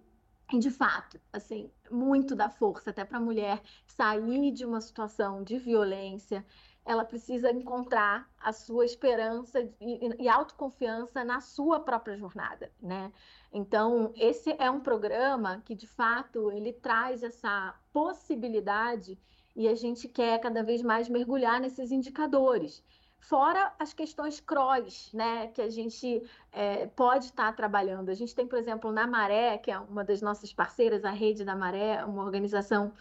e, 0.52 0.59
de 0.59 0.71
fato, 0.71 1.21
assim, 1.33 1.71
muito 1.90 2.35
da 2.35 2.49
força 2.50 2.90
até 2.90 3.05
para 3.05 3.19
a 3.19 3.21
mulher 3.21 3.62
sair 3.87 4.50
de 4.50 4.64
uma 4.64 4.81
situação 4.81 5.43
de 5.43 5.59
violência, 5.59 6.45
ela 6.88 7.04
precisa 7.04 7.52
encontrar 7.52 8.26
a 8.40 8.50
sua 8.50 8.87
esperança 8.87 9.61
e, 9.78 10.09
e, 10.18 10.26
autoconfiança 10.26 11.23
na 11.23 11.38
sua 11.38 11.78
própria 11.78 12.16
jornada, 12.16 12.73
né? 12.80 13.12
Então, 13.52 14.11
esse 14.16 14.57
é 14.59 14.71
um 14.71 14.80
programa 14.80 15.61
que, 15.66 15.75
de 15.75 15.87
fato, 15.87 16.50
ele 16.50 16.73
traz 16.73 17.23
essa 17.23 17.75
possibilidade 17.92 19.18
e 19.54 19.68
a 19.68 19.75
gente 19.75 20.09
quer 20.09 20.40
cada 20.40 20.62
vez 20.62 20.80
mais 20.80 21.11
mergulhar 21.11 21.61
nesses 21.61 21.92
indicadores. 21.92 22.83
Fora 23.21 23.71
as 23.78 23.92
questões 23.92 24.40
CROIS, 24.40 25.12
né, 25.12 25.49
que 25.49 25.61
a 25.61 25.68
gente 25.68 26.23
é, 26.50 26.87
pode 26.87 27.26
estar 27.26 27.54
trabalhando. 27.54 28.09
A 28.09 28.14
gente 28.14 28.35
tem, 28.35 28.47
por 28.47 28.59
exemplo, 28.59 28.90
na 28.92 29.07
Maré, 29.07 29.59
que 29.59 29.71
é 29.71 29.78
uma 29.78 30.02
das 30.02 30.23
nossas 30.23 30.54
parceiras, 30.54 31.04
a 31.04 31.11
Rede 31.11 31.45
da 31.45 31.54
Maré, 31.54 32.02
uma 32.04 32.25
organização 32.25 32.95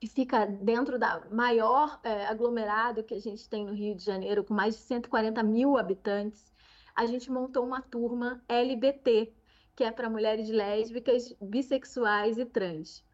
que 0.00 0.06
fica 0.06 0.46
dentro 0.46 0.98
da 0.98 1.26
maior 1.30 2.00
é, 2.02 2.26
aglomerado 2.26 3.04
que 3.04 3.14
a 3.14 3.20
gente 3.20 3.48
tem 3.48 3.64
no 3.64 3.72
Rio 3.72 3.94
de 3.94 4.04
Janeiro, 4.04 4.44
com 4.44 4.54
mais 4.54 4.76
de 4.76 4.82
140 4.82 5.42
mil 5.42 5.76
habitantes, 5.76 6.52
a 6.94 7.06
gente 7.06 7.30
montou 7.30 7.64
uma 7.64 7.80
turma 7.82 8.42
LBT, 8.48 9.32
que 9.74 9.84
é 9.84 9.90
para 9.90 10.10
mulheres 10.10 10.48
lésbicas, 10.48 11.34
bissexuais 11.40 12.38
e 12.38 12.44
trans. 12.46 13.05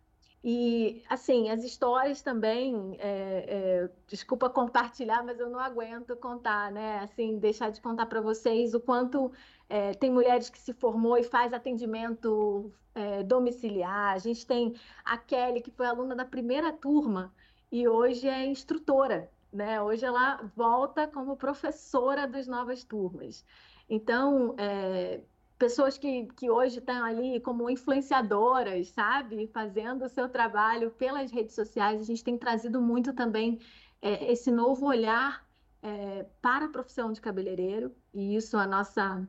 E, 0.45 1.05
assim, 1.09 1.51
as 1.51 1.63
histórias 1.63 2.21
também, 2.21 2.97
é, 2.99 3.85
é, 3.87 3.91
desculpa 4.09 4.51
compartilhar, 4.51 5.23
mas 5.25 5.39
eu 5.39 5.49
não 5.49 5.61
aguento 5.61 6.17
contar, 6.17 6.73
né? 6.73 6.99
Assim, 6.99 7.39
deixar 7.39 7.71
de 7.71 7.81
contar 7.81 8.07
para 8.07 8.21
vocês 8.21 8.75
o 8.75 8.81
quanto 8.81 9.33
é, 9.69 9.95
tem 9.95 10.11
mulheres 10.11 10.51
que 10.51 10.59
se 10.59 10.73
formou 10.73 11.17
e 11.17 11.23
faz 11.23 11.53
atendimento 11.53 12.73
é, 12.95 13.23
domiciliar. 13.23 14.15
A 14.15 14.19
gente 14.19 14.45
tem 14.45 14.75
a 15.05 15.17
Kelly, 15.17 15.61
que 15.61 15.71
foi 15.71 15.87
aluna 15.87 16.17
da 16.17 16.25
primeira 16.25 16.73
turma 16.73 17.33
e 17.71 17.87
hoje 17.89 18.29
é 18.29 18.45
instrutora, 18.45 19.31
né? 19.53 19.81
Hoje 19.81 20.05
ela 20.05 20.43
volta 20.57 21.07
como 21.07 21.37
professora 21.37 22.27
das 22.27 22.49
novas 22.49 22.83
turmas. 22.85 23.45
Então, 23.89 24.55
é, 24.59 25.23
pessoas 25.63 25.97
que, 25.97 26.27
que 26.37 26.51
hoje 26.51 26.81
estão 26.81 27.05
ali 27.05 27.39
como 27.39 27.71
influenciadoras, 27.71 28.89
sabe? 28.89 29.47
Fazendo 29.47 30.05
o 30.05 30.09
seu 30.09 30.29
trabalho 30.29 30.91
pelas 30.91 31.31
redes 31.31 31.55
sociais. 31.55 32.01
A 32.01 32.05
gente 32.05 32.25
tem 32.25 32.37
trazido 32.37 32.83
muito 32.83 33.13
também 33.13 33.61
é, 34.01 34.33
esse 34.33 34.51
novo 34.51 34.87
olhar 34.87 35.47
é, 35.81 36.27
para 36.41 36.65
a 36.65 36.69
profissão 36.69 37.13
de 37.13 37.21
cabeleireiro, 37.21 37.95
e 38.13 38.35
isso 38.35 38.57
a 38.57 38.67
nossa 38.67 39.25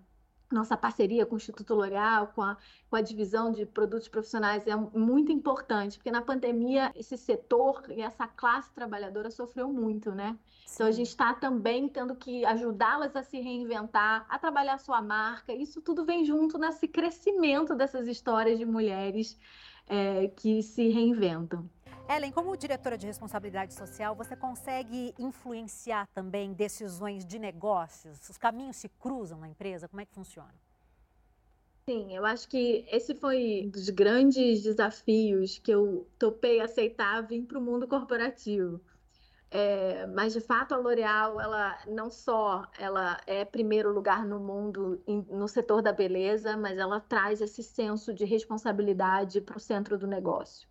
nossa 0.54 0.78
parceria 0.78 1.26
com 1.26 1.36
o 1.36 1.38
Instituto 1.38 1.74
L'Oréal, 1.74 2.28
com 2.28 2.42
a, 2.42 2.58
com 2.90 2.96
a 2.96 3.02
divisão 3.02 3.52
de 3.52 3.66
produtos 3.66 4.08
profissionais 4.08 4.66
é 4.68 4.76
muito 4.76 5.32
importante, 5.32 5.98
porque 5.98 6.12
na 6.12 6.22
pandemia 6.22 6.92
esse 6.96 7.18
setor 7.18 7.84
e 7.90 8.02
essa 8.02 8.28
classe 8.28 8.72
trabalhadora 8.74 9.32
sofreu 9.32 9.72
muito, 9.72 10.12
né? 10.12 10.38
Sim. 10.66 10.76
Então 10.76 10.88
a 10.88 10.92
gente 10.92 11.10
está 11.10 11.34
também 11.34 11.88
tendo 11.88 12.16
que 12.16 12.46
ajudá-las 12.46 13.16
a 13.16 13.24
se 13.24 13.40
reinventar, 13.40 14.26
a 14.30 14.40
trabalhar 14.40 14.78
sua 14.80 15.02
marca. 15.02 15.54
Isso 15.54 15.82
tudo 15.82 16.06
vem 16.06 16.24
junto 16.26 16.58
nesse 16.58 16.88
crescimento 16.88 17.76
dessas 17.76 18.08
histórias 18.08 18.58
de 18.58 18.66
mulheres 18.66 19.38
é, 19.88 20.28
que 20.28 20.62
se 20.62 20.90
reinventam. 20.90 21.70
Ellen, 22.10 22.32
como 22.32 22.56
diretora 22.58 22.98
de 22.98 23.08
responsabilidade 23.08 23.74
social, 23.74 24.14
você 24.14 24.36
consegue 24.36 25.14
influenciar 25.18 26.08
também 26.14 26.54
decisões 26.54 27.26
de 27.26 27.40
negócios? 27.40 28.30
Os 28.30 28.38
caminhos 28.38 28.76
se 28.76 28.90
cruzam 28.90 29.40
na 29.40 29.48
empresa? 29.48 29.88
Como 29.88 30.02
é 30.02 30.06
que 30.06 30.14
funciona? 30.14 30.54
Sim, 31.90 32.16
eu 32.16 32.26
acho 32.26 32.48
que 32.48 32.86
esse 32.90 33.16
foi 33.16 33.64
um 33.66 33.70
dos 33.70 33.90
grandes 33.90 34.64
desafios 34.64 35.60
que 35.60 35.72
eu 35.72 36.08
topei 36.20 36.60
aceitar 36.62 37.22
vir 37.22 37.44
para 37.46 37.58
o 37.58 37.62
mundo 37.62 37.88
corporativo. 37.88 38.80
É, 39.50 40.08
mas 40.08 40.34
de 40.34 40.42
fato 40.42 40.74
a 40.74 40.78
L'Oréal, 40.78 41.40
ela 41.40 41.78
não 41.88 42.10
só 42.10 42.66
ela 42.80 43.22
é 43.28 43.46
primeiro 43.46 43.94
lugar 43.94 44.26
no 44.26 44.40
mundo 44.40 45.02
em, 45.06 45.22
no 45.30 45.48
setor 45.48 45.82
da 45.82 45.94
beleza, 45.94 46.58
mas 46.58 46.78
ela 46.78 47.00
traz 47.00 47.40
esse 47.40 47.62
senso 47.62 48.14
de 48.14 48.26
responsabilidade 48.26 49.42
para 49.42 49.58
o 49.58 49.60
centro 49.60 49.98
do 49.98 50.08
negócio. 50.08 50.68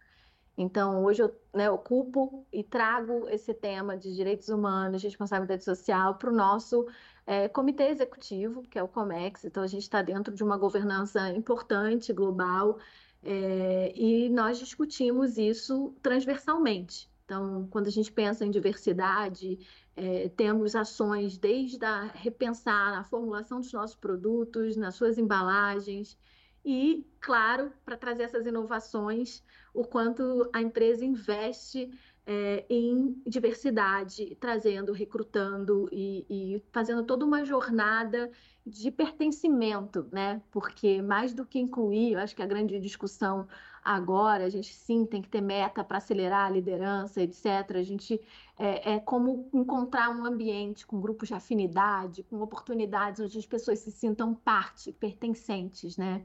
Então, 0.57 1.03
hoje 1.03 1.23
eu 1.23 1.35
né, 1.53 1.71
ocupo 1.71 2.47
e 2.53 2.63
trago 2.63 3.27
esse 3.29 3.55
tema 3.55 3.97
de 3.97 4.15
direitos 4.15 4.49
humanos, 4.49 5.01
de 5.01 5.09
responsabilidade 5.09 5.65
social 5.65 6.17
para 6.17 6.31
o 6.31 6.35
nosso 6.35 6.87
é, 7.27 7.49
comitê 7.49 7.85
executivo, 7.85 8.63
que 8.63 8.79
é 8.79 8.83
o 8.83 8.89
COMEX. 8.89 9.45
Então, 9.45 9.63
a 9.63 9.67
gente 9.67 9.83
está 9.83 10.03
dentro 10.03 10.35
de 10.35 10.45
uma 10.45 10.59
governança 10.59 11.31
importante, 11.31 12.13
global, 12.13 12.79
é, 13.23 13.93
e 13.97 14.29
nós 14.29 14.59
discutimos 14.59 15.39
isso 15.39 15.95
transversalmente. 16.03 17.11
Então, 17.25 17.67
quando 17.71 17.87
a 17.87 17.91
gente 17.91 18.13
pensa 18.13 18.45
em 18.45 18.51
diversidade, 18.51 19.59
é, 19.97 20.29
temos 20.31 20.77
ações 20.77 21.39
desde 21.39 21.83
a 21.85 22.03
repensar 22.03 22.99
a 22.99 23.05
formulação 23.05 23.61
dos 23.61 23.73
nossos 23.73 23.97
produtos, 23.97 24.77
nas 24.77 24.97
suas 24.97 25.17
embalagens, 25.17 26.19
e, 26.65 27.07
claro, 27.21 27.73
para 27.85 27.97
trazer 27.97 28.25
essas 28.25 28.47
inovações, 28.47 29.43
o 29.75 29.85
quanto 29.85 30.49
a 30.53 30.61
empresa 30.61 31.05
investe 31.05 31.91
é, 32.25 32.65
em 32.71 33.21
diversidade, 33.27 34.37
trazendo, 34.39 34.93
recrutando 34.93 35.89
e, 35.91 36.25
e, 36.31 36.63
fazendo 36.73 37.03
toda 37.05 37.25
uma 37.25 37.45
jornada 37.45 38.31
de 38.65 38.93
pertencimento, 38.93 40.07
né? 40.13 40.41
Porque 40.53 41.03
mais 41.03 41.35
do 41.35 41.45
que 41.45 41.59
incluir, 41.59 42.13
eu 42.13 42.21
acho 42.21 42.37
que 42.37 42.43
a 42.43 42.47
grande 42.47 42.79
discussão 42.79 43.49
agora, 43.85 44.45
a 44.45 44.49
gente 44.49 44.73
sim 44.73 45.05
tem 45.05 45.21
que 45.21 45.29
ter 45.29 45.41
meta 45.41 45.83
para 45.83 45.99
acelerar 45.99 46.47
a 46.47 46.51
liderança, 46.51 47.21
etc. 47.21 47.47
A 47.75 47.83
gente 47.83 48.21
é, 48.57 48.95
é, 48.95 49.01
como 49.01 49.51
encontrar 49.53 50.11
um 50.11 50.25
ambiente 50.25 50.87
com 50.87 51.01
grupos 51.01 51.27
de 51.27 51.35
afinidade, 51.35 52.23
com 52.23 52.41
oportunidades 52.41 53.21
onde 53.21 53.37
as 53.37 53.47
pessoas 53.47 53.81
se 53.81 53.91
sintam 53.91 54.33
parte, 54.33 54.93
pertencentes, 54.93 55.97
né? 55.97 56.25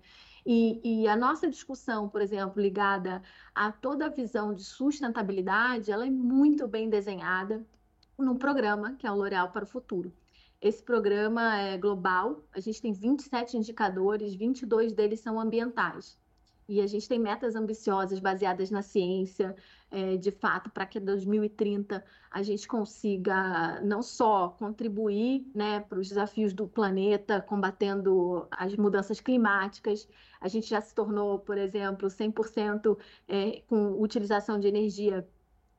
E, 0.49 0.79
e, 1.01 1.07
a 1.09 1.15
nossa 1.17 1.49
discussão, 1.49 2.07
por 2.07 2.21
exemplo, 2.21 2.61
ligada 2.61 3.21
a 3.53 3.69
toda 3.69 4.05
a 4.05 4.09
visão 4.09 4.53
de 4.53 4.63
sustentabilidade, 4.63 5.91
ela 5.91 6.07
é 6.07 6.09
muito 6.09 6.65
bem 6.69 6.89
desenhada 6.89 7.67
num 8.17 8.37
programa 8.37 8.95
que 8.95 9.05
é 9.05 9.11
o 9.11 9.15
L'Oréal 9.15 9.51
para 9.51 9.65
o 9.65 9.67
Futuro. 9.67 10.09
Esse 10.61 10.81
programa 10.81 11.57
é 11.57 11.77
global, 11.77 12.45
a 12.53 12.61
gente 12.61 12.81
tem 12.81 12.93
27 12.93 13.57
indicadores, 13.57 14.35
22 14.35 14.93
deles 14.93 15.19
são 15.19 15.37
ambientais. 15.37 16.17
E 16.65 16.79
a 16.79 16.87
gente 16.87 17.09
tem 17.09 17.19
metas 17.19 17.53
ambiciosas 17.53 18.21
baseadas 18.21 18.71
na 18.71 18.81
ciência, 18.81 19.53
é, 19.89 20.17
de 20.17 20.31
fato, 20.31 20.69
para 20.69 20.85
que 20.85 20.99
em 20.99 21.05
2030 21.05 22.03
a 22.29 22.43
gente 22.43 22.67
consiga 22.67 23.79
não 23.81 24.01
só 24.01 24.49
contribuir 24.49 25.49
né, 25.55 25.79
para 25.81 25.99
os 25.99 26.09
desafios 26.09 26.53
do 26.53 26.67
planeta, 26.67 27.41
combatendo 27.41 28.47
as 28.51 28.75
mudanças 28.75 29.19
climáticas, 29.19 30.07
a 30.41 30.47
gente 30.47 30.67
já 30.67 30.81
se 30.81 30.93
tornou, 30.93 31.39
por 31.39 31.57
exemplo, 31.57 32.09
100% 32.09 32.97
é, 33.27 33.61
com 33.67 34.01
utilização 34.01 34.59
de 34.59 34.67
energia 34.67 35.27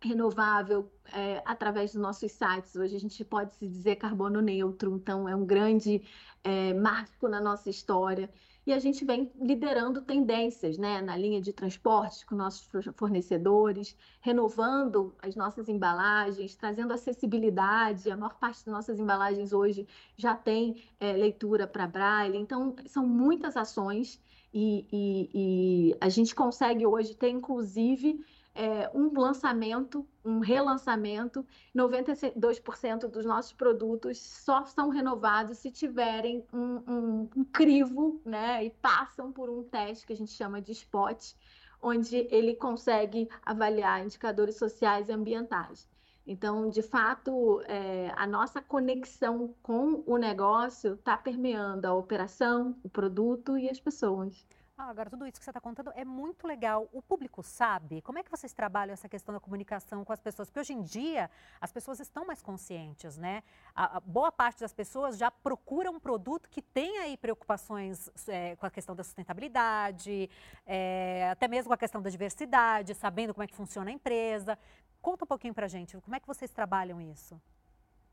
renovável 0.00 0.90
é, 1.12 1.42
através 1.44 1.92
dos 1.92 2.00
nossos 2.00 2.32
sites. 2.32 2.76
Hoje 2.76 2.96
a 2.96 3.00
gente 3.00 3.24
pode 3.24 3.52
se 3.54 3.66
dizer 3.66 3.96
carbono 3.96 4.40
neutro, 4.40 4.96
então 4.96 5.28
é 5.28 5.34
um 5.34 5.44
grande 5.44 6.02
é, 6.42 6.72
marco 6.72 7.28
na 7.28 7.40
nossa 7.40 7.68
história 7.68 8.30
e 8.68 8.72
a 8.74 8.78
gente 8.78 9.02
vem 9.02 9.32
liderando 9.40 10.02
tendências 10.02 10.76
né, 10.76 11.00
na 11.00 11.16
linha 11.16 11.40
de 11.40 11.54
transporte 11.54 12.26
com 12.26 12.34
nossos 12.34 12.68
fornecedores, 12.96 13.96
renovando 14.20 15.14
as 15.22 15.34
nossas 15.34 15.70
embalagens, 15.70 16.54
trazendo 16.54 16.92
acessibilidade. 16.92 18.10
A 18.10 18.16
maior 18.16 18.34
parte 18.38 18.66
das 18.66 18.74
nossas 18.74 19.00
embalagens 19.00 19.54
hoje 19.54 19.88
já 20.18 20.34
tem 20.34 20.84
é, 21.00 21.14
leitura 21.14 21.66
para 21.66 21.86
braille, 21.86 22.36
então 22.36 22.76
são 22.84 23.06
muitas 23.06 23.56
ações 23.56 24.20
e, 24.52 24.86
e, 24.92 25.30
e 25.32 25.96
a 25.98 26.10
gente 26.10 26.34
consegue 26.34 26.86
hoje 26.86 27.14
ter, 27.14 27.30
inclusive, 27.30 28.22
é, 28.58 28.90
um 28.92 29.16
lançamento, 29.16 30.04
um 30.24 30.40
relançamento, 30.40 31.46
92% 31.74 33.06
dos 33.06 33.24
nossos 33.24 33.52
produtos 33.52 34.18
só 34.18 34.64
são 34.64 34.88
renovados 34.88 35.58
se 35.58 35.70
tiverem 35.70 36.44
um, 36.52 36.82
um, 36.92 37.28
um, 37.36 37.44
crivo, 37.44 38.20
né? 38.24 38.64
E 38.64 38.70
passam 38.70 39.30
por 39.30 39.48
um 39.48 39.62
teste 39.62 40.04
que 40.04 40.12
a 40.12 40.16
gente 40.16 40.32
chama 40.32 40.60
de 40.60 40.74
SPOT, 40.74 41.36
onde 41.80 42.26
ele 42.32 42.56
consegue 42.56 43.28
avaliar 43.46 44.04
indicadores 44.04 44.56
sociais 44.56 45.08
e 45.08 45.12
ambientais. 45.12 45.88
Então, 46.26 46.68
de 46.68 46.82
fato, 46.82 47.62
é, 47.66 48.12
a 48.16 48.26
nossa 48.26 48.60
conexão 48.60 49.54
com 49.62 50.02
o 50.04 50.16
negócio 50.16 50.94
está 50.94 51.16
permeando 51.16 51.86
a 51.86 51.94
operação, 51.94 52.76
o 52.82 52.88
produto 52.88 53.56
e 53.56 53.70
as 53.70 53.78
pessoas. 53.78 54.44
Ah, 54.80 54.90
agora, 54.90 55.10
tudo 55.10 55.26
isso 55.26 55.40
que 55.40 55.44
você 55.44 55.50
está 55.50 55.60
contando 55.60 55.90
é 55.96 56.04
muito 56.04 56.46
legal. 56.46 56.88
O 56.92 57.02
público 57.02 57.42
sabe? 57.42 58.00
Como 58.00 58.16
é 58.16 58.22
que 58.22 58.30
vocês 58.30 58.52
trabalham 58.52 58.92
essa 58.92 59.08
questão 59.08 59.34
da 59.34 59.40
comunicação 59.40 60.04
com 60.04 60.12
as 60.12 60.20
pessoas? 60.20 60.48
Porque 60.48 60.60
hoje 60.60 60.72
em 60.72 60.82
dia 60.82 61.28
as 61.60 61.72
pessoas 61.72 61.98
estão 61.98 62.24
mais 62.24 62.40
conscientes, 62.40 63.18
né? 63.18 63.42
A, 63.74 63.96
a 63.96 64.00
boa 64.00 64.30
parte 64.30 64.60
das 64.60 64.72
pessoas 64.72 65.18
já 65.18 65.32
procura 65.32 65.90
um 65.90 65.98
produto 65.98 66.48
que 66.48 66.62
tem 66.62 66.96
aí 67.00 67.16
preocupações 67.16 68.08
é, 68.28 68.54
com 68.54 68.66
a 68.66 68.70
questão 68.70 68.94
da 68.94 69.02
sustentabilidade, 69.02 70.30
é, 70.64 71.28
até 71.28 71.48
mesmo 71.48 71.70
com 71.70 71.74
a 71.74 71.78
questão 71.78 72.00
da 72.00 72.08
diversidade, 72.08 72.94
sabendo 72.94 73.34
como 73.34 73.42
é 73.42 73.48
que 73.48 73.56
funciona 73.56 73.90
a 73.90 73.92
empresa. 73.92 74.56
Conta 75.02 75.24
um 75.24 75.28
pouquinho 75.28 75.54
para 75.54 75.66
a 75.66 75.68
gente, 75.68 75.96
como 76.00 76.14
é 76.14 76.20
que 76.20 76.26
vocês 76.28 76.52
trabalham 76.52 77.00
isso? 77.00 77.36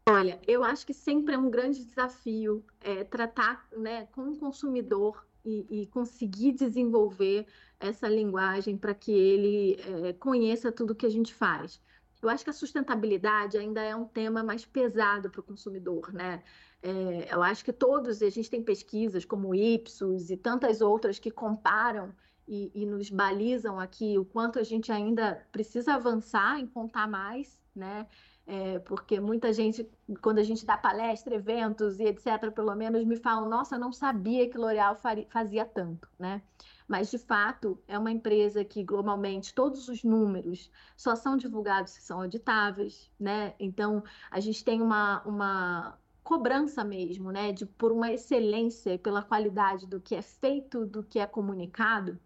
Olha, 0.09 0.39
eu 0.47 0.63
acho 0.63 0.83
que 0.83 0.95
sempre 0.95 1.35
é 1.35 1.37
um 1.37 1.49
grande 1.49 1.85
desafio 1.85 2.65
é, 2.81 3.03
tratar 3.03 3.67
né, 3.71 4.07
com 4.07 4.31
o 4.31 4.37
consumidor 4.39 5.27
e, 5.45 5.83
e 5.83 5.87
conseguir 5.87 6.53
desenvolver 6.53 7.45
essa 7.79 8.07
linguagem 8.07 8.77
para 8.77 8.93
que 8.93 9.11
ele 9.11 9.77
é, 10.07 10.13
conheça 10.13 10.71
tudo 10.71 10.95
que 10.95 11.05
a 11.05 11.09
gente 11.09 11.33
faz. 11.33 11.79
Eu 12.21 12.29
acho 12.29 12.43
que 12.43 12.49
a 12.49 12.53
sustentabilidade 12.53 13.57
ainda 13.57 13.81
é 13.81 13.95
um 13.95 14.05
tema 14.05 14.43
mais 14.43 14.65
pesado 14.65 15.29
para 15.29 15.41
o 15.41 15.43
consumidor, 15.43 16.11
né? 16.11 16.41
É, 16.81 17.33
eu 17.33 17.43
acho 17.43 17.63
que 17.63 17.73
todos, 17.73 18.21
a 18.21 18.29
gente 18.29 18.49
tem 18.49 18.63
pesquisas 18.63 19.25
como 19.25 19.49
o 19.49 19.55
Ipsos 19.55 20.29
e 20.29 20.37
tantas 20.37 20.81
outras 20.81 21.19
que 21.19 21.31
comparam 21.31 22.13
e, 22.47 22.71
e, 22.75 22.85
nos 22.85 23.09
balizam 23.09 23.79
aqui 23.79 24.17
o 24.17 24.25
quanto 24.25 24.59
a 24.59 24.63
gente 24.63 24.91
ainda 24.91 25.43
precisa 25.51 25.95
avançar 25.95 26.59
em 26.59 26.67
contar 26.67 27.07
mais, 27.07 27.59
né? 27.75 28.07
É, 28.47 28.77
porque 28.79 29.19
muita 29.19 29.51
gente, 29.51 29.89
quando 30.21 30.37
a 30.37 30.43
gente 30.43 30.65
dá 30.65 30.77
palestra, 30.77 31.33
eventos 31.33 31.99
e 31.99 32.03
etc., 32.03 32.51
pelo 32.53 32.75
menos 32.75 33.03
me 33.03 33.15
falam: 33.15 33.49
nossa, 33.49 33.77
não 33.77 33.91
sabia 33.91 34.47
que 34.47 34.57
L'Oréal 34.57 34.95
fazia 35.29 35.65
tanto, 35.65 36.07
né? 36.19 36.43
Mas, 36.87 37.09
de 37.09 37.17
fato, 37.17 37.81
é 37.87 37.97
uma 37.97 38.11
empresa 38.11 38.63
que, 38.63 38.83
globalmente, 38.83 39.53
todos 39.53 39.87
os 39.89 40.03
números 40.03 40.69
só 40.95 41.15
são 41.15 41.35
divulgados 41.35 41.93
se 41.93 42.01
são 42.01 42.21
auditáveis, 42.21 43.11
né? 43.19 43.55
Então, 43.59 44.03
a 44.29 44.39
gente 44.39 44.63
tem 44.63 44.81
uma, 44.81 45.23
uma 45.23 45.97
cobrança 46.23 46.83
mesmo, 46.83 47.31
né? 47.31 47.51
De, 47.51 47.65
por 47.65 47.91
uma 47.91 48.11
excelência 48.11 48.99
pela 48.99 49.23
qualidade 49.23 49.87
do 49.87 49.99
que 49.99 50.13
é 50.15 50.21
feito, 50.21 50.85
do 50.85 51.03
que 51.03 51.17
é 51.19 51.25
comunicado, 51.25 52.19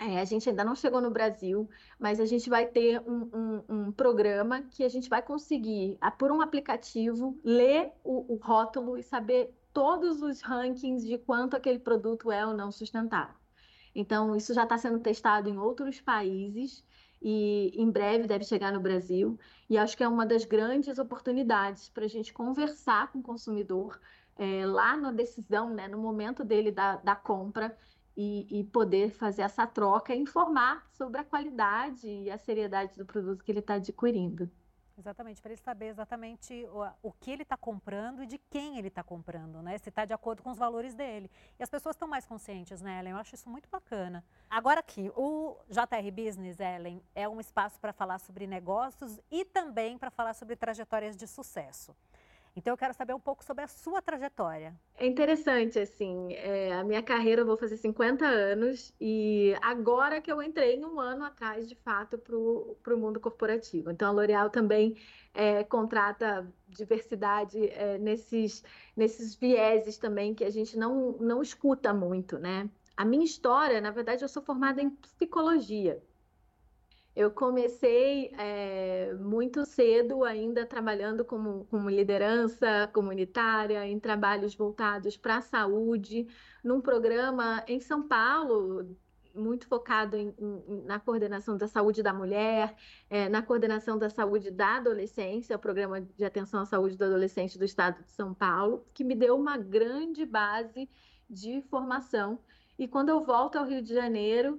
é, 0.00 0.18
a 0.18 0.24
gente 0.24 0.48
ainda 0.48 0.64
não 0.64 0.74
chegou 0.74 0.98
no 0.98 1.10
Brasil, 1.10 1.68
mas 1.98 2.18
a 2.18 2.24
gente 2.24 2.48
vai 2.48 2.66
ter 2.66 3.02
um, 3.06 3.28
um, 3.34 3.64
um 3.68 3.92
programa 3.92 4.62
que 4.62 4.82
a 4.82 4.88
gente 4.88 5.10
vai 5.10 5.20
conseguir, 5.20 5.98
por 6.18 6.32
um 6.32 6.40
aplicativo, 6.40 7.38
ler 7.44 7.92
o, 8.02 8.32
o, 8.32 8.36
rótulo 8.36 8.96
e 8.96 9.02
saber 9.02 9.54
todos 9.74 10.22
os 10.22 10.40
rankings 10.40 11.06
de 11.06 11.18
quanto 11.18 11.54
aquele 11.54 11.78
produto 11.78 12.32
é 12.32 12.46
ou 12.46 12.54
não 12.54 12.72
sustentável. 12.72 13.34
Então, 13.94 14.34
isso 14.34 14.54
já 14.54 14.62
está 14.62 14.78
sendo 14.78 15.00
testado 15.00 15.50
em 15.50 15.58
outros 15.58 16.00
países 16.00 16.82
e 17.20 17.70
em 17.74 17.90
breve 17.90 18.26
deve 18.26 18.44
chegar 18.44 18.72
no 18.72 18.80
Brasil. 18.80 19.38
E 19.68 19.76
acho 19.76 19.94
que 19.98 20.02
é 20.02 20.08
uma 20.08 20.24
das 20.24 20.46
grandes 20.46 20.98
oportunidades 20.98 21.90
para 21.90 22.06
a 22.06 22.08
gente 22.08 22.32
conversar 22.32 23.12
com 23.12 23.18
o 23.18 23.22
consumidor 23.22 24.00
é, 24.38 24.64
lá 24.64 24.96
na 24.96 25.12
decisão, 25.12 25.74
né, 25.74 25.88
no 25.88 25.98
momento 25.98 26.42
dele 26.42 26.72
da, 26.72 26.96
da 26.96 27.14
compra 27.14 27.76
e, 28.16 28.46
e, 28.60 28.64
poder 28.64 29.10
fazer 29.10 29.42
essa 29.42 29.66
troca 29.66 30.14
e 30.14 30.18
informar 30.18 30.86
sobre 30.90 31.20
a 31.20 31.24
qualidade 31.24 32.08
e 32.08 32.30
a 32.30 32.38
seriedade 32.38 32.96
do 32.96 33.06
produto 33.06 33.44
que 33.44 33.50
ele 33.50 33.60
está 33.60 33.74
adquirindo. 33.74 34.50
Exatamente, 35.00 35.40
para 35.40 35.52
ele 35.52 35.60
saber 35.62 35.86
exatamente 35.86 36.66
o, 36.66 37.08
o 37.08 37.12
que 37.12 37.30
ele 37.30 37.42
está 37.42 37.56
comprando 37.56 38.22
e 38.22 38.26
de 38.26 38.36
quem 38.36 38.76
ele 38.76 38.88
está 38.88 39.02
comprando, 39.02 39.62
né? 39.62 39.78
Se 39.78 39.88
está 39.88 40.04
de 40.04 40.12
acordo 40.12 40.42
com 40.42 40.50
os 40.50 40.58
valores 40.58 40.94
dele. 40.94 41.30
E 41.58 41.62
as 41.62 41.70
pessoas 41.70 41.96
estão 41.96 42.06
mais 42.06 42.26
conscientes, 42.26 42.82
né, 42.82 42.98
Ellen? 42.98 43.12
Eu 43.12 43.16
acho 43.16 43.34
isso 43.34 43.48
muito 43.48 43.66
bacana. 43.70 44.22
Agora 44.50 44.80
aqui, 44.80 45.10
o 45.16 45.56
JR 45.70 46.10
Business, 46.12 46.60
Ellen, 46.60 47.02
é 47.14 47.26
um 47.26 47.40
espaço 47.40 47.80
para 47.80 47.94
falar 47.94 48.18
sobre 48.18 48.46
negócios 48.46 49.18
e 49.30 49.42
também 49.42 49.96
para 49.96 50.10
falar 50.10 50.34
sobre 50.34 50.54
trajetórias 50.54 51.16
de 51.16 51.26
sucesso. 51.26 51.96
Então 52.56 52.72
eu 52.72 52.76
quero 52.76 52.92
saber 52.92 53.14
um 53.14 53.20
pouco 53.20 53.44
sobre 53.44 53.64
a 53.64 53.68
sua 53.68 54.02
trajetória. 54.02 54.74
É 54.96 55.06
interessante, 55.06 55.78
assim, 55.78 56.34
é, 56.34 56.72
a 56.72 56.84
minha 56.84 57.02
carreira 57.02 57.42
eu 57.42 57.46
vou 57.46 57.56
fazer 57.56 57.76
50 57.76 58.26
anos 58.26 58.92
e 59.00 59.54
agora 59.62 60.20
que 60.20 60.30
eu 60.30 60.42
entrei 60.42 60.78
um 60.84 61.00
ano 61.00 61.24
atrás, 61.24 61.68
de 61.68 61.74
fato, 61.76 62.18
para 62.18 62.36
o 62.36 62.98
mundo 62.98 63.20
corporativo. 63.20 63.90
Então 63.90 64.08
a 64.08 64.12
L'Oréal 64.12 64.50
também 64.50 64.96
é, 65.32 65.62
contrata 65.64 66.52
diversidade 66.68 67.68
é, 67.68 67.98
nesses, 67.98 68.64
nesses 68.96 69.34
vieses 69.34 69.96
também 69.96 70.34
que 70.34 70.44
a 70.44 70.50
gente 70.50 70.76
não, 70.76 71.12
não 71.18 71.40
escuta 71.42 71.94
muito, 71.94 72.38
né? 72.38 72.68
A 72.96 73.04
minha 73.04 73.24
história, 73.24 73.80
na 73.80 73.90
verdade, 73.90 74.22
eu 74.22 74.28
sou 74.28 74.42
formada 74.42 74.82
em 74.82 74.90
psicologia. 74.90 76.02
Eu 77.20 77.30
comecei 77.30 78.32
é, 78.38 79.12
muito 79.20 79.66
cedo, 79.66 80.24
ainda 80.24 80.64
trabalhando 80.64 81.22
como, 81.22 81.66
como 81.66 81.90
liderança 81.90 82.88
comunitária, 82.94 83.86
em 83.86 84.00
trabalhos 84.00 84.54
voltados 84.54 85.18
para 85.18 85.36
a 85.36 85.42
saúde, 85.42 86.26
num 86.64 86.80
programa 86.80 87.62
em 87.68 87.78
São 87.78 88.08
Paulo, 88.08 88.96
muito 89.34 89.66
focado 89.66 90.16
em, 90.16 90.34
em, 90.38 90.82
na 90.86 90.98
coordenação 90.98 91.58
da 91.58 91.68
saúde 91.68 92.02
da 92.02 92.14
mulher, 92.14 92.74
é, 93.10 93.28
na 93.28 93.42
coordenação 93.42 93.98
da 93.98 94.08
saúde 94.08 94.50
da 94.50 94.76
adolescência, 94.76 95.56
o 95.56 95.58
programa 95.58 96.00
de 96.00 96.24
atenção 96.24 96.62
à 96.62 96.64
saúde 96.64 96.96
do 96.96 97.04
adolescente 97.04 97.58
do 97.58 97.66
estado 97.66 98.02
de 98.02 98.12
São 98.12 98.32
Paulo, 98.32 98.86
que 98.94 99.04
me 99.04 99.14
deu 99.14 99.36
uma 99.36 99.58
grande 99.58 100.24
base 100.24 100.88
de 101.28 101.60
formação. 101.68 102.38
E 102.78 102.88
quando 102.88 103.10
eu 103.10 103.22
volto 103.22 103.56
ao 103.56 103.66
Rio 103.66 103.82
de 103.82 103.92
Janeiro, 103.92 104.58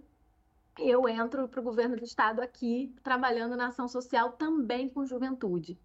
eu 0.89 1.07
entro 1.07 1.47
para 1.47 1.59
o 1.59 1.63
governo 1.63 1.95
do 1.95 2.03
estado 2.03 2.41
aqui, 2.41 2.93
trabalhando 3.03 3.55
na 3.55 3.67
ação 3.67 3.87
social 3.87 4.31
também 4.33 4.89
com 4.89 5.05
juventude. 5.05 5.79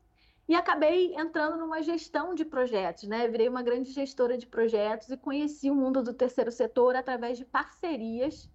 E 0.48 0.54
acabei 0.54 1.14
entrando 1.14 1.56
numa 1.56 1.82
gestão 1.82 2.35
de 2.35 2.44
projetos, 2.44 3.04
né? 3.04 3.26
Virei 3.28 3.48
uma 3.48 3.62
grande 3.62 3.90
gestora 3.90 4.38
de 4.38 4.46
projetos 4.46 5.09
e 5.11 5.16
conheci 5.16 5.70
o 5.70 5.74
mundo 5.74 6.02
do 6.02 6.14
terceiro 6.14 6.52
setor 6.52 6.94
através 6.94 7.37
de 7.37 7.44
parcerias 7.44 8.48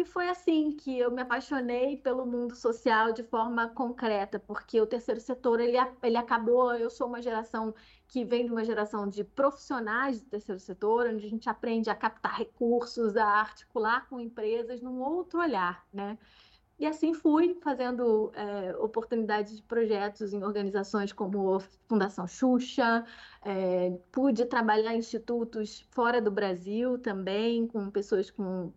e 0.00 0.04
foi 0.04 0.28
assim 0.28 0.70
que 0.70 0.96
eu 0.96 1.10
me 1.10 1.20
apaixonei 1.22 1.96
pelo 1.96 2.24
mundo 2.24 2.54
social 2.54 3.12
de 3.12 3.24
forma 3.24 3.68
concreta, 3.68 4.38
porque 4.38 4.80
o 4.80 4.86
terceiro 4.86 5.20
setor 5.20 5.58
ele, 5.58 5.76
ele 6.04 6.16
acabou. 6.16 6.72
Eu 6.72 6.88
sou 6.88 7.08
uma 7.08 7.20
geração 7.20 7.74
que 8.06 8.24
vem 8.24 8.46
de 8.46 8.52
uma 8.52 8.64
geração 8.64 9.08
de 9.08 9.24
profissionais 9.24 10.20
do 10.20 10.30
terceiro 10.30 10.60
setor, 10.60 11.08
onde 11.08 11.26
a 11.26 11.28
gente 11.28 11.50
aprende 11.50 11.90
a 11.90 11.96
captar 11.96 12.38
recursos, 12.38 13.16
a 13.16 13.26
articular 13.26 14.08
com 14.08 14.20
empresas 14.20 14.80
num 14.80 15.00
outro 15.00 15.40
olhar, 15.40 15.84
né? 15.92 16.16
E 16.78 16.86
assim 16.86 17.12
fui 17.12 17.58
fazendo 17.60 18.30
é, 18.36 18.76
oportunidades 18.76 19.56
de 19.56 19.62
projetos 19.64 20.32
em 20.32 20.44
organizações 20.44 21.12
como 21.12 21.58
Fundação 21.88 22.24
Xuxa, 22.24 23.04
é, 23.42 23.98
pude 24.12 24.44
trabalhar 24.44 24.94
em 24.94 24.98
institutos 24.98 25.84
fora 25.90 26.22
do 26.22 26.30
Brasil 26.30 26.98
também, 26.98 27.66
com 27.66 27.90
pessoas 27.90 28.30
com 28.30 28.72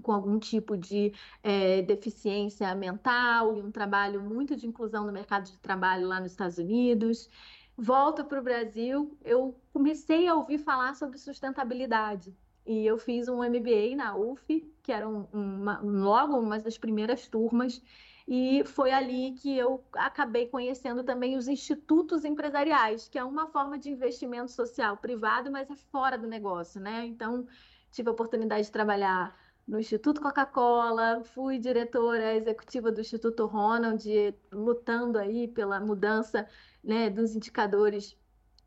com 0.00 0.12
algum 0.12 0.38
tipo 0.38 0.76
de 0.76 1.12
é, 1.42 1.82
deficiência 1.82 2.74
mental 2.74 3.56
e 3.56 3.62
um 3.62 3.70
trabalho 3.70 4.20
muito 4.22 4.56
de 4.56 4.66
inclusão 4.66 5.06
no 5.06 5.12
mercado 5.12 5.50
de 5.50 5.58
trabalho 5.58 6.06
lá 6.06 6.20
nos 6.20 6.32
Estados 6.32 6.58
Unidos. 6.58 7.28
Volto 7.76 8.24
para 8.24 8.40
o 8.40 8.42
Brasil, 8.42 9.16
eu 9.22 9.54
comecei 9.72 10.26
a 10.26 10.34
ouvir 10.34 10.58
falar 10.58 10.94
sobre 10.94 11.18
sustentabilidade. 11.18 12.34
E 12.66 12.84
eu 12.84 12.98
fiz 12.98 13.28
um 13.28 13.44
MBA 13.44 13.94
na 13.96 14.16
UF, 14.16 14.72
que 14.82 14.90
era 14.90 15.08
um, 15.08 15.26
uma, 15.32 15.78
logo 15.80 16.36
uma 16.36 16.58
das 16.58 16.76
primeiras 16.76 17.28
turmas, 17.28 17.80
e 18.26 18.64
foi 18.64 18.90
ali 18.90 19.32
que 19.32 19.56
eu 19.56 19.84
acabei 19.94 20.48
conhecendo 20.48 21.04
também 21.04 21.36
os 21.36 21.46
institutos 21.46 22.24
empresariais, 22.24 23.08
que 23.08 23.18
é 23.18 23.22
uma 23.22 23.46
forma 23.46 23.78
de 23.78 23.88
investimento 23.90 24.50
social 24.50 24.96
privado, 24.96 25.50
mas 25.50 25.70
é 25.70 25.76
fora 25.76 26.18
do 26.18 26.26
negócio, 26.26 26.80
né? 26.80 27.06
Então, 27.06 27.46
tive 27.92 28.08
a 28.08 28.12
oportunidade 28.12 28.64
de 28.64 28.72
trabalhar 28.72 29.36
no 29.66 29.80
Instituto 29.80 30.20
Coca-Cola, 30.20 31.22
fui 31.24 31.58
diretora 31.58 32.34
executiva 32.36 32.92
do 32.92 33.00
Instituto 33.00 33.46
Ronald, 33.46 34.04
lutando 34.52 35.18
aí 35.18 35.48
pela 35.48 35.80
mudança 35.80 36.48
né, 36.82 37.10
dos 37.10 37.34
indicadores 37.34 38.16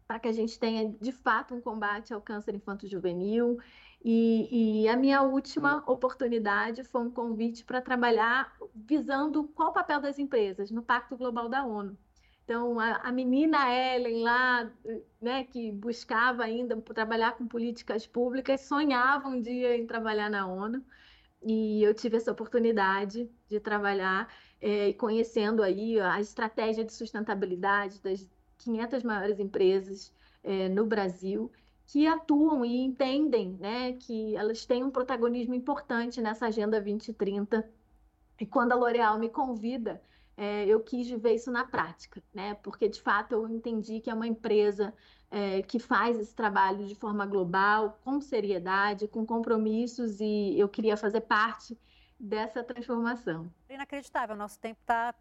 para 0.06 0.20
que 0.20 0.28
a 0.28 0.34
gente 0.34 0.60
tenha 0.60 0.92
de 1.00 1.12
fato 1.12 1.54
um 1.54 1.62
combate 1.62 2.14
ao 2.14 2.22
câncer 2.22 2.56
infanto-juvenil. 2.56 3.60
E, 4.04 4.84
e, 4.84 4.90
a 4.90 4.96
minha 4.96 5.22
última 5.22 5.84
oportunidade 5.86 6.84
foi 6.84 7.02
um 7.02 7.12
convite 7.12 7.64
para 7.66 7.82
trabalhar 7.82 8.54
visando 8.74 9.44
qual 9.50 9.70
o 9.70 9.74
papel 9.74 10.00
das 10.02 10.18
empresas 10.18 10.72
no 10.72 10.82
Pacto 10.82 11.18
Global 11.18 11.50
da 11.50 11.66
ONU. 11.66 11.98
Então, 12.50 12.80
a, 12.80 12.96
a, 12.96 13.12
menina 13.12 13.72
Ellen 13.72 14.24
lá, 14.24 14.72
né, 15.22 15.44
que 15.44 15.72
buscava 15.72 16.44
ainda 16.44 16.76
trabalhar 16.82 17.34
com 17.34 17.48
políticas 17.48 18.08
públicas, 18.08 18.62
sonhava 18.62 19.28
um 19.28 19.40
dia 19.40 19.78
em 19.78 19.86
trabalhar 19.86 20.32
na 20.32 20.48
ONU. 20.48 20.84
E 21.44 21.84
eu 21.84 21.94
tive 21.94 22.18
essa 22.18 22.32
oportunidade 22.32 23.30
de 23.48 23.60
trabalhar 23.60 24.34
é, 24.60 24.94
conhecendo 24.94 25.62
aí 25.62 26.00
a 26.00 26.20
estratégia 26.20 26.84
de 26.84 26.92
sustentabilidade 26.92 28.02
das 28.02 28.28
500 28.58 29.04
maiores 29.04 29.40
empresas 29.40 30.12
é, 30.44 30.68
no 30.70 30.88
Brasil 30.88 31.52
que 31.86 32.08
atuam 32.08 32.66
e 32.66 32.78
entendem 32.84 33.60
né, 33.60 33.94
que 33.94 34.36
elas 34.36 34.66
têm 34.66 34.84
um 34.84 34.90
protagonismo 34.90 35.54
importante 35.54 36.20
nessa 36.20 36.48
Agenda 36.48 36.82
2030. 36.82 37.70
E 38.42 38.46
quando 38.48 38.72
a 38.72 38.76
L'Oréal 38.76 39.20
me 39.20 39.30
convida 39.30 40.02
é, 40.40 40.66
eu 40.66 40.80
quis 40.80 41.10
ver 41.10 41.34
isso 41.34 41.52
na 41.52 41.66
prática, 41.66 42.24
né? 42.34 42.54
Porque 42.64 42.88
de 42.88 43.02
fato 43.02 43.34
eu 43.34 43.50
entendi 43.50 44.00
que 44.00 44.10
é 44.10 44.14
uma 44.14 44.26
empresa 44.26 44.94
é, 45.30 45.62
que 45.62 45.80
faz 45.80 46.18
esse 46.18 46.34
trabalho 46.34 46.88
de 46.88 46.96
forma 46.96 47.26
global, 47.26 48.00
com 48.06 48.22
seriedade, 48.22 49.06
com 49.06 49.26
compromissos, 49.26 50.22
e 50.22 50.58
eu 50.58 50.70
queria 50.70 50.96
fazer 50.96 51.20
parte 51.22 51.78
dessa 52.18 52.64
transformação. 52.64 53.52
Inacreditável, 53.70 54.34
nosso 54.34 54.58
tempo 54.62 54.80
está 54.80 55.14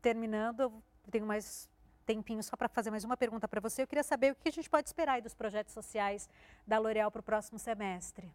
terminando. 0.00 0.60
Eu 0.60 0.82
tenho 1.10 1.26
mais 1.26 1.68
tempinho 2.06 2.42
só 2.42 2.56
para 2.56 2.66
fazer 2.66 2.90
mais 2.90 3.04
uma 3.04 3.16
pergunta 3.16 3.46
para 3.46 3.60
você. 3.60 3.82
Eu 3.82 3.86
queria 3.86 4.02
saber 4.02 4.32
o 4.32 4.34
que 4.34 4.48
a 4.48 4.52
gente 4.52 4.70
pode 4.70 4.88
esperar 4.88 5.20
dos 5.20 5.34
projetos 5.34 5.74
sociais 5.74 6.30
da 6.66 6.78
L'Oréal 6.78 7.10
para 7.10 7.20
o 7.20 7.22
próximo 7.22 7.58
semestre. 7.58 8.32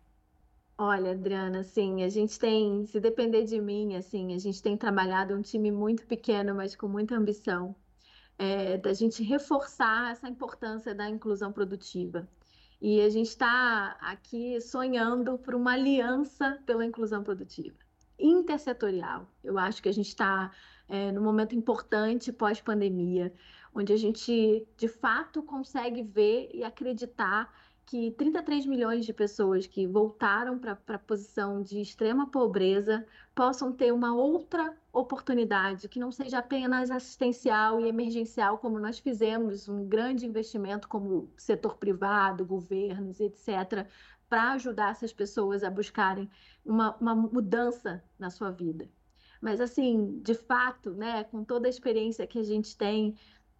Olha, 0.79 1.11
Adriana, 1.11 1.61
assim, 1.61 2.03
a 2.03 2.09
gente 2.09 2.37
tem, 2.37 2.85
se 2.85 2.99
depender 2.99 3.43
de 3.45 3.59
mim, 3.59 3.95
assim, 3.95 4.35
a 4.35 4.37
gente 4.37 4.61
tem 4.61 4.77
trabalhado 4.77 5.33
um 5.33 5.41
time 5.41 5.71
muito 5.71 6.05
pequeno, 6.05 6.53
mas 6.53 6.75
com 6.75 6.87
muita 6.87 7.15
ambição, 7.15 7.75
é, 8.37 8.77
da 8.77 8.93
gente 8.93 9.23
reforçar 9.23 10.11
essa 10.11 10.29
importância 10.29 10.93
da 10.93 11.09
inclusão 11.09 11.51
produtiva. 11.51 12.29
E 12.79 13.01
a 13.01 13.09
gente 13.09 13.29
está 13.29 13.97
aqui 13.99 14.61
sonhando 14.61 15.39
por 15.39 15.55
uma 15.55 15.73
aliança 15.73 16.61
pela 16.63 16.85
inclusão 16.85 17.23
produtiva, 17.23 17.75
intersetorial. 18.19 19.27
Eu 19.43 19.57
acho 19.57 19.81
que 19.81 19.89
a 19.89 19.91
gente 19.93 20.09
está 20.09 20.51
é, 20.87 21.11
num 21.11 21.23
momento 21.23 21.55
importante 21.55 22.31
pós-pandemia, 22.31 23.33
onde 23.73 23.93
a 23.93 23.97
gente 23.97 24.67
de 24.77 24.87
fato 24.87 25.41
consegue 25.41 26.03
ver 26.03 26.51
e 26.53 26.63
acreditar 26.63 27.51
que 27.87 28.11
33 28.11 28.65
milhões 28.65 29.05
de 29.05 29.13
pessoas 29.13 29.65
que 29.65 29.87
voltaram 29.87 30.59
para 30.59 30.77
a 30.87 30.99
posição 30.99 31.63
de 31.63 31.79
extrema 31.79 32.29
pobreza 32.29 33.05
possam 33.33 33.71
ter 33.71 33.93
uma 33.93 34.13
outra 34.13 34.77
oportunidade, 34.91 35.87
que 35.87 35.97
não 35.97 36.11
seja 36.11 36.39
apenas 36.39 36.91
assistencial 36.91 37.79
e 37.79 37.87
emergencial, 37.87 38.57
como 38.57 38.77
nós 38.77 38.99
fizemos 38.99 39.69
um 39.69 39.87
grande 39.87 40.25
investimento 40.25 40.85
como 40.89 41.31
setor 41.37 41.77
privado, 41.77 42.45
governos, 42.45 43.21
etc., 43.21 43.87
para 44.27 44.51
ajudar 44.51 44.91
essas 44.91 45.13
pessoas 45.13 45.63
a 45.63 45.69
buscarem 45.69 46.29
uma, 46.65 46.93
uma 46.97 47.15
mudança 47.15 48.03
na 48.19 48.29
sua 48.29 48.51
vida. 48.51 48.89
Mas, 49.39 49.61
assim, 49.61 50.19
de 50.21 50.33
fato, 50.33 50.91
né, 50.91 51.23
com 51.23 51.41
toda 51.41 51.67
a 51.67 51.69
experiência 51.69 52.27
que 52.27 52.39
a 52.39 52.43
gente 52.43 52.75
tem, 52.75 53.15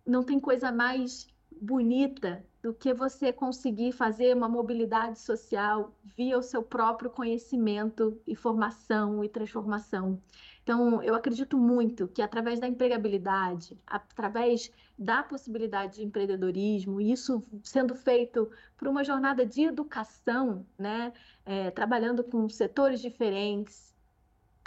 não 0.05 0.21
tem 0.21 0.37
coisa 0.37 0.69
mais 0.69 1.27
bonita 1.51 2.45
do 2.61 2.73
que 2.73 2.93
você 2.93 3.31
conseguir 3.31 3.91
fazer 3.91 4.35
uma 4.35 4.49
mobilidade 4.49 5.19
social 5.19 5.93
via 6.03 6.37
o 6.37 6.43
seu 6.43 6.61
próprio 6.61 7.09
conhecimento 7.09 8.19
e 8.27 8.35
formação 8.35 9.23
e 9.23 9.29
transformação. 9.29 10.21
Então, 10.63 11.01
eu 11.01 11.15
acredito 11.15 11.57
muito 11.57 12.09
que 12.09 12.21
através 12.21 12.59
da 12.59 12.67
empregabilidade, 12.67 13.79
através 13.87 14.69
da 14.99 15.23
possibilidade 15.23 15.95
de 15.95 16.03
empreendedorismo, 16.03 16.99
isso 16.99 17.41
sendo 17.63 17.95
feito 17.95 18.51
por 18.75 18.87
uma 18.87 19.03
jornada 19.03 19.45
de 19.45 19.63
educação, 19.63 20.65
né, 20.77 21.13
é, 21.45 21.71
trabalhando 21.71 22.21
com 22.23 22.49
setores 22.49 22.99
diferentes, 22.99 23.95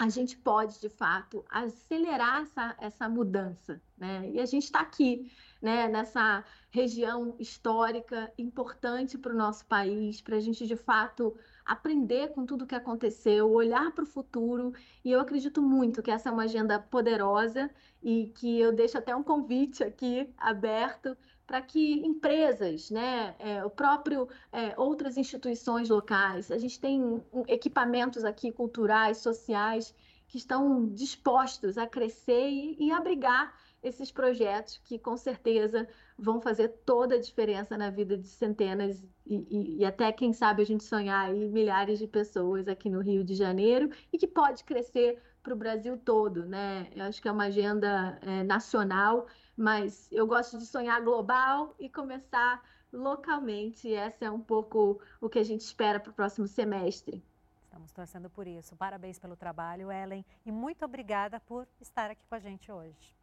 a 0.01 0.09
gente 0.09 0.35
pode, 0.35 0.81
de 0.81 0.89
fato, 0.89 1.45
acelerar 1.51 2.41
essa, 2.41 2.75
essa 2.81 3.07
mudança. 3.07 3.83
Né? 3.99 4.31
E 4.31 4.41
a 4.41 4.47
gente 4.47 4.65
está 4.65 4.81
aqui 4.81 5.31
né, 5.61 5.89
nessa 5.89 6.43
região 6.71 7.37
histórica 7.39 8.33
importante 8.39 9.19
para 9.19 9.35
o 9.35 9.37
nosso 9.37 9.67
país, 9.67 10.23
para 10.23 10.37
a 10.37 10.41
gente 10.41 10.67
de 10.67 10.75
fato 10.75 11.37
aprender 11.67 12.29
com 12.29 12.47
tudo 12.47 12.67
que 12.67 12.75
aconteceu, 12.75 13.53
olhar 13.53 13.93
para 13.93 14.05
o 14.05 14.07
futuro. 14.07 14.73
E 15.05 15.13
eu 15.13 15.21
acredito 15.21 15.61
muito 15.61 16.03
que 16.03 16.11
essa 16.11 16.31
é 16.31 16.33
uma 16.33 16.45
agenda 16.45 16.79
poderosa 16.79 17.71
e 18.03 18.33
que 18.37 18.59
eu 18.59 18.73
deixo 18.73 18.97
até 18.97 19.15
um 19.15 19.23
convite 19.23 19.85
aqui 19.85 20.33
aberto 20.39 21.15
para 21.51 21.61
que 21.61 21.95
empresas, 22.07 22.93
né, 22.93 23.35
é, 23.41 23.65
o 23.65 23.69
próprio 23.69 24.29
é, 24.53 24.73
outras 24.77 25.17
instituições 25.17 25.89
locais, 25.89 26.49
a 26.49 26.57
gente 26.57 26.79
tem 26.79 27.21
equipamentos 27.49 28.25
aqui 28.25 28.53
culturais, 28.53 29.19
sociais 29.19 29.93
que 30.29 30.39
estão 30.39 30.87
dispostos 30.87 31.77
a 31.77 31.89
crescer 31.89 32.49
e, 32.49 32.77
e 32.79 32.93
abrigar 32.93 33.53
esses 33.83 34.13
projetos 34.13 34.81
que 34.85 34.97
com 34.97 35.17
certeza 35.17 35.89
vão 36.17 36.41
fazer 36.41 36.69
toda 36.87 37.17
a 37.17 37.21
diferença 37.21 37.77
na 37.77 37.91
vida 37.91 38.17
de 38.17 38.29
centenas 38.29 39.03
e, 39.27 39.35
e, 39.51 39.79
e, 39.79 39.85
até, 39.85 40.13
quem 40.13 40.33
sabe, 40.33 40.63
a 40.63 40.67
gente 40.67 40.85
sonhar 40.85 41.31
aí 41.31 41.49
milhares 41.49 41.99
de 41.99 42.07
pessoas 42.07 42.69
aqui 42.69 42.89
no 42.89 43.01
Rio 43.01 43.25
de 43.25 43.35
Janeiro 43.35 43.91
e 44.13 44.19
que 44.19 44.27
pode 44.29 44.63
crescer 44.63 45.21
para 45.43 45.55
o 45.55 45.57
Brasil 45.57 45.97
todo, 45.97 46.45
né? 46.45 46.89
Eu 46.95 47.05
acho 47.05 47.21
que 47.21 47.27
é 47.27 47.33
uma 47.33 47.47
agenda 47.47 48.19
é, 48.23 48.45
nacional, 48.45 49.27
mas 49.61 50.09
eu 50.11 50.27
gosto 50.27 50.57
de 50.57 50.65
sonhar 50.65 51.03
global 51.03 51.75
e 51.79 51.89
começar 51.89 52.65
localmente. 52.91 53.93
Essa 53.93 54.25
é 54.25 54.31
um 54.31 54.41
pouco 54.41 55.01
o 55.21 55.29
que 55.29 55.39
a 55.39 55.45
gente 55.45 55.61
espera 55.61 56.01
para 56.01 56.11
o 56.11 56.15
próximo 56.15 56.47
semestre. 56.49 57.23
Estamos 57.65 57.93
torcendo 57.93 58.31
por 58.31 58.47
isso. 58.47 58.75
Parabéns 58.75 59.19
pelo 59.19 59.37
trabalho, 59.37 59.93
Ellen, 59.93 60.25
e 60.47 60.51
muito 60.51 60.83
obrigada 60.85 61.39
por 61.41 61.69
estar 61.79 62.11
aqui 62.11 62.27
com 62.27 62.35
a 62.35 62.39
gente 62.39 62.73
hoje. 62.73 63.15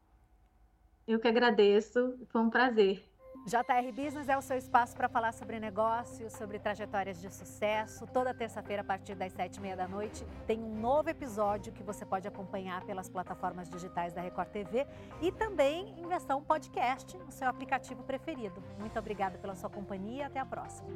Eu 1.08 1.20
que 1.20 1.28
agradeço, 1.28 2.16
foi 2.28 2.42
um 2.42 2.50
prazer. 2.52 3.04
JR 3.46 3.92
Business 3.94 4.28
é 4.28 4.38
o 4.38 4.42
seu 4.42 4.58
espaço 4.58 4.96
para 4.96 5.08
falar 5.08 5.34
sobre 5.34 5.60
negócios, 5.60 6.34
sobre 6.34 6.60
trajetórias 6.60 7.20
de 7.22 7.30
sucesso. 7.34 8.06
Toda 8.08 8.34
terça-feira, 8.34 8.82
a 8.82 8.86
partir 8.86 9.16
das 9.16 9.32
sete 9.32 9.58
e 9.58 9.62
meia 9.62 9.76
da 9.76 9.88
noite, 9.88 10.26
tem 10.46 10.60
um 10.60 10.80
novo 10.80 11.10
episódio 11.10 11.72
que 11.72 11.84
você 11.84 12.06
pode 12.06 12.28
acompanhar 12.28 12.84
pelas 12.86 13.10
plataformas 13.10 13.70
digitais 13.70 14.14
da 14.14 14.22
Record 14.22 14.50
TV 14.50 14.86
e 15.22 15.32
também 15.32 15.94
em 15.98 16.08
versão 16.08 16.44
podcast 16.44 17.18
no 17.18 17.32
seu 17.32 17.48
aplicativo 17.48 18.04
preferido. 18.04 18.62
Muito 18.80 18.98
obrigada 19.00 19.38
pela 19.38 19.56
sua 19.56 19.70
companhia. 19.70 20.28
Até 20.28 20.40
a 20.40 20.46
próxima. 20.46 20.88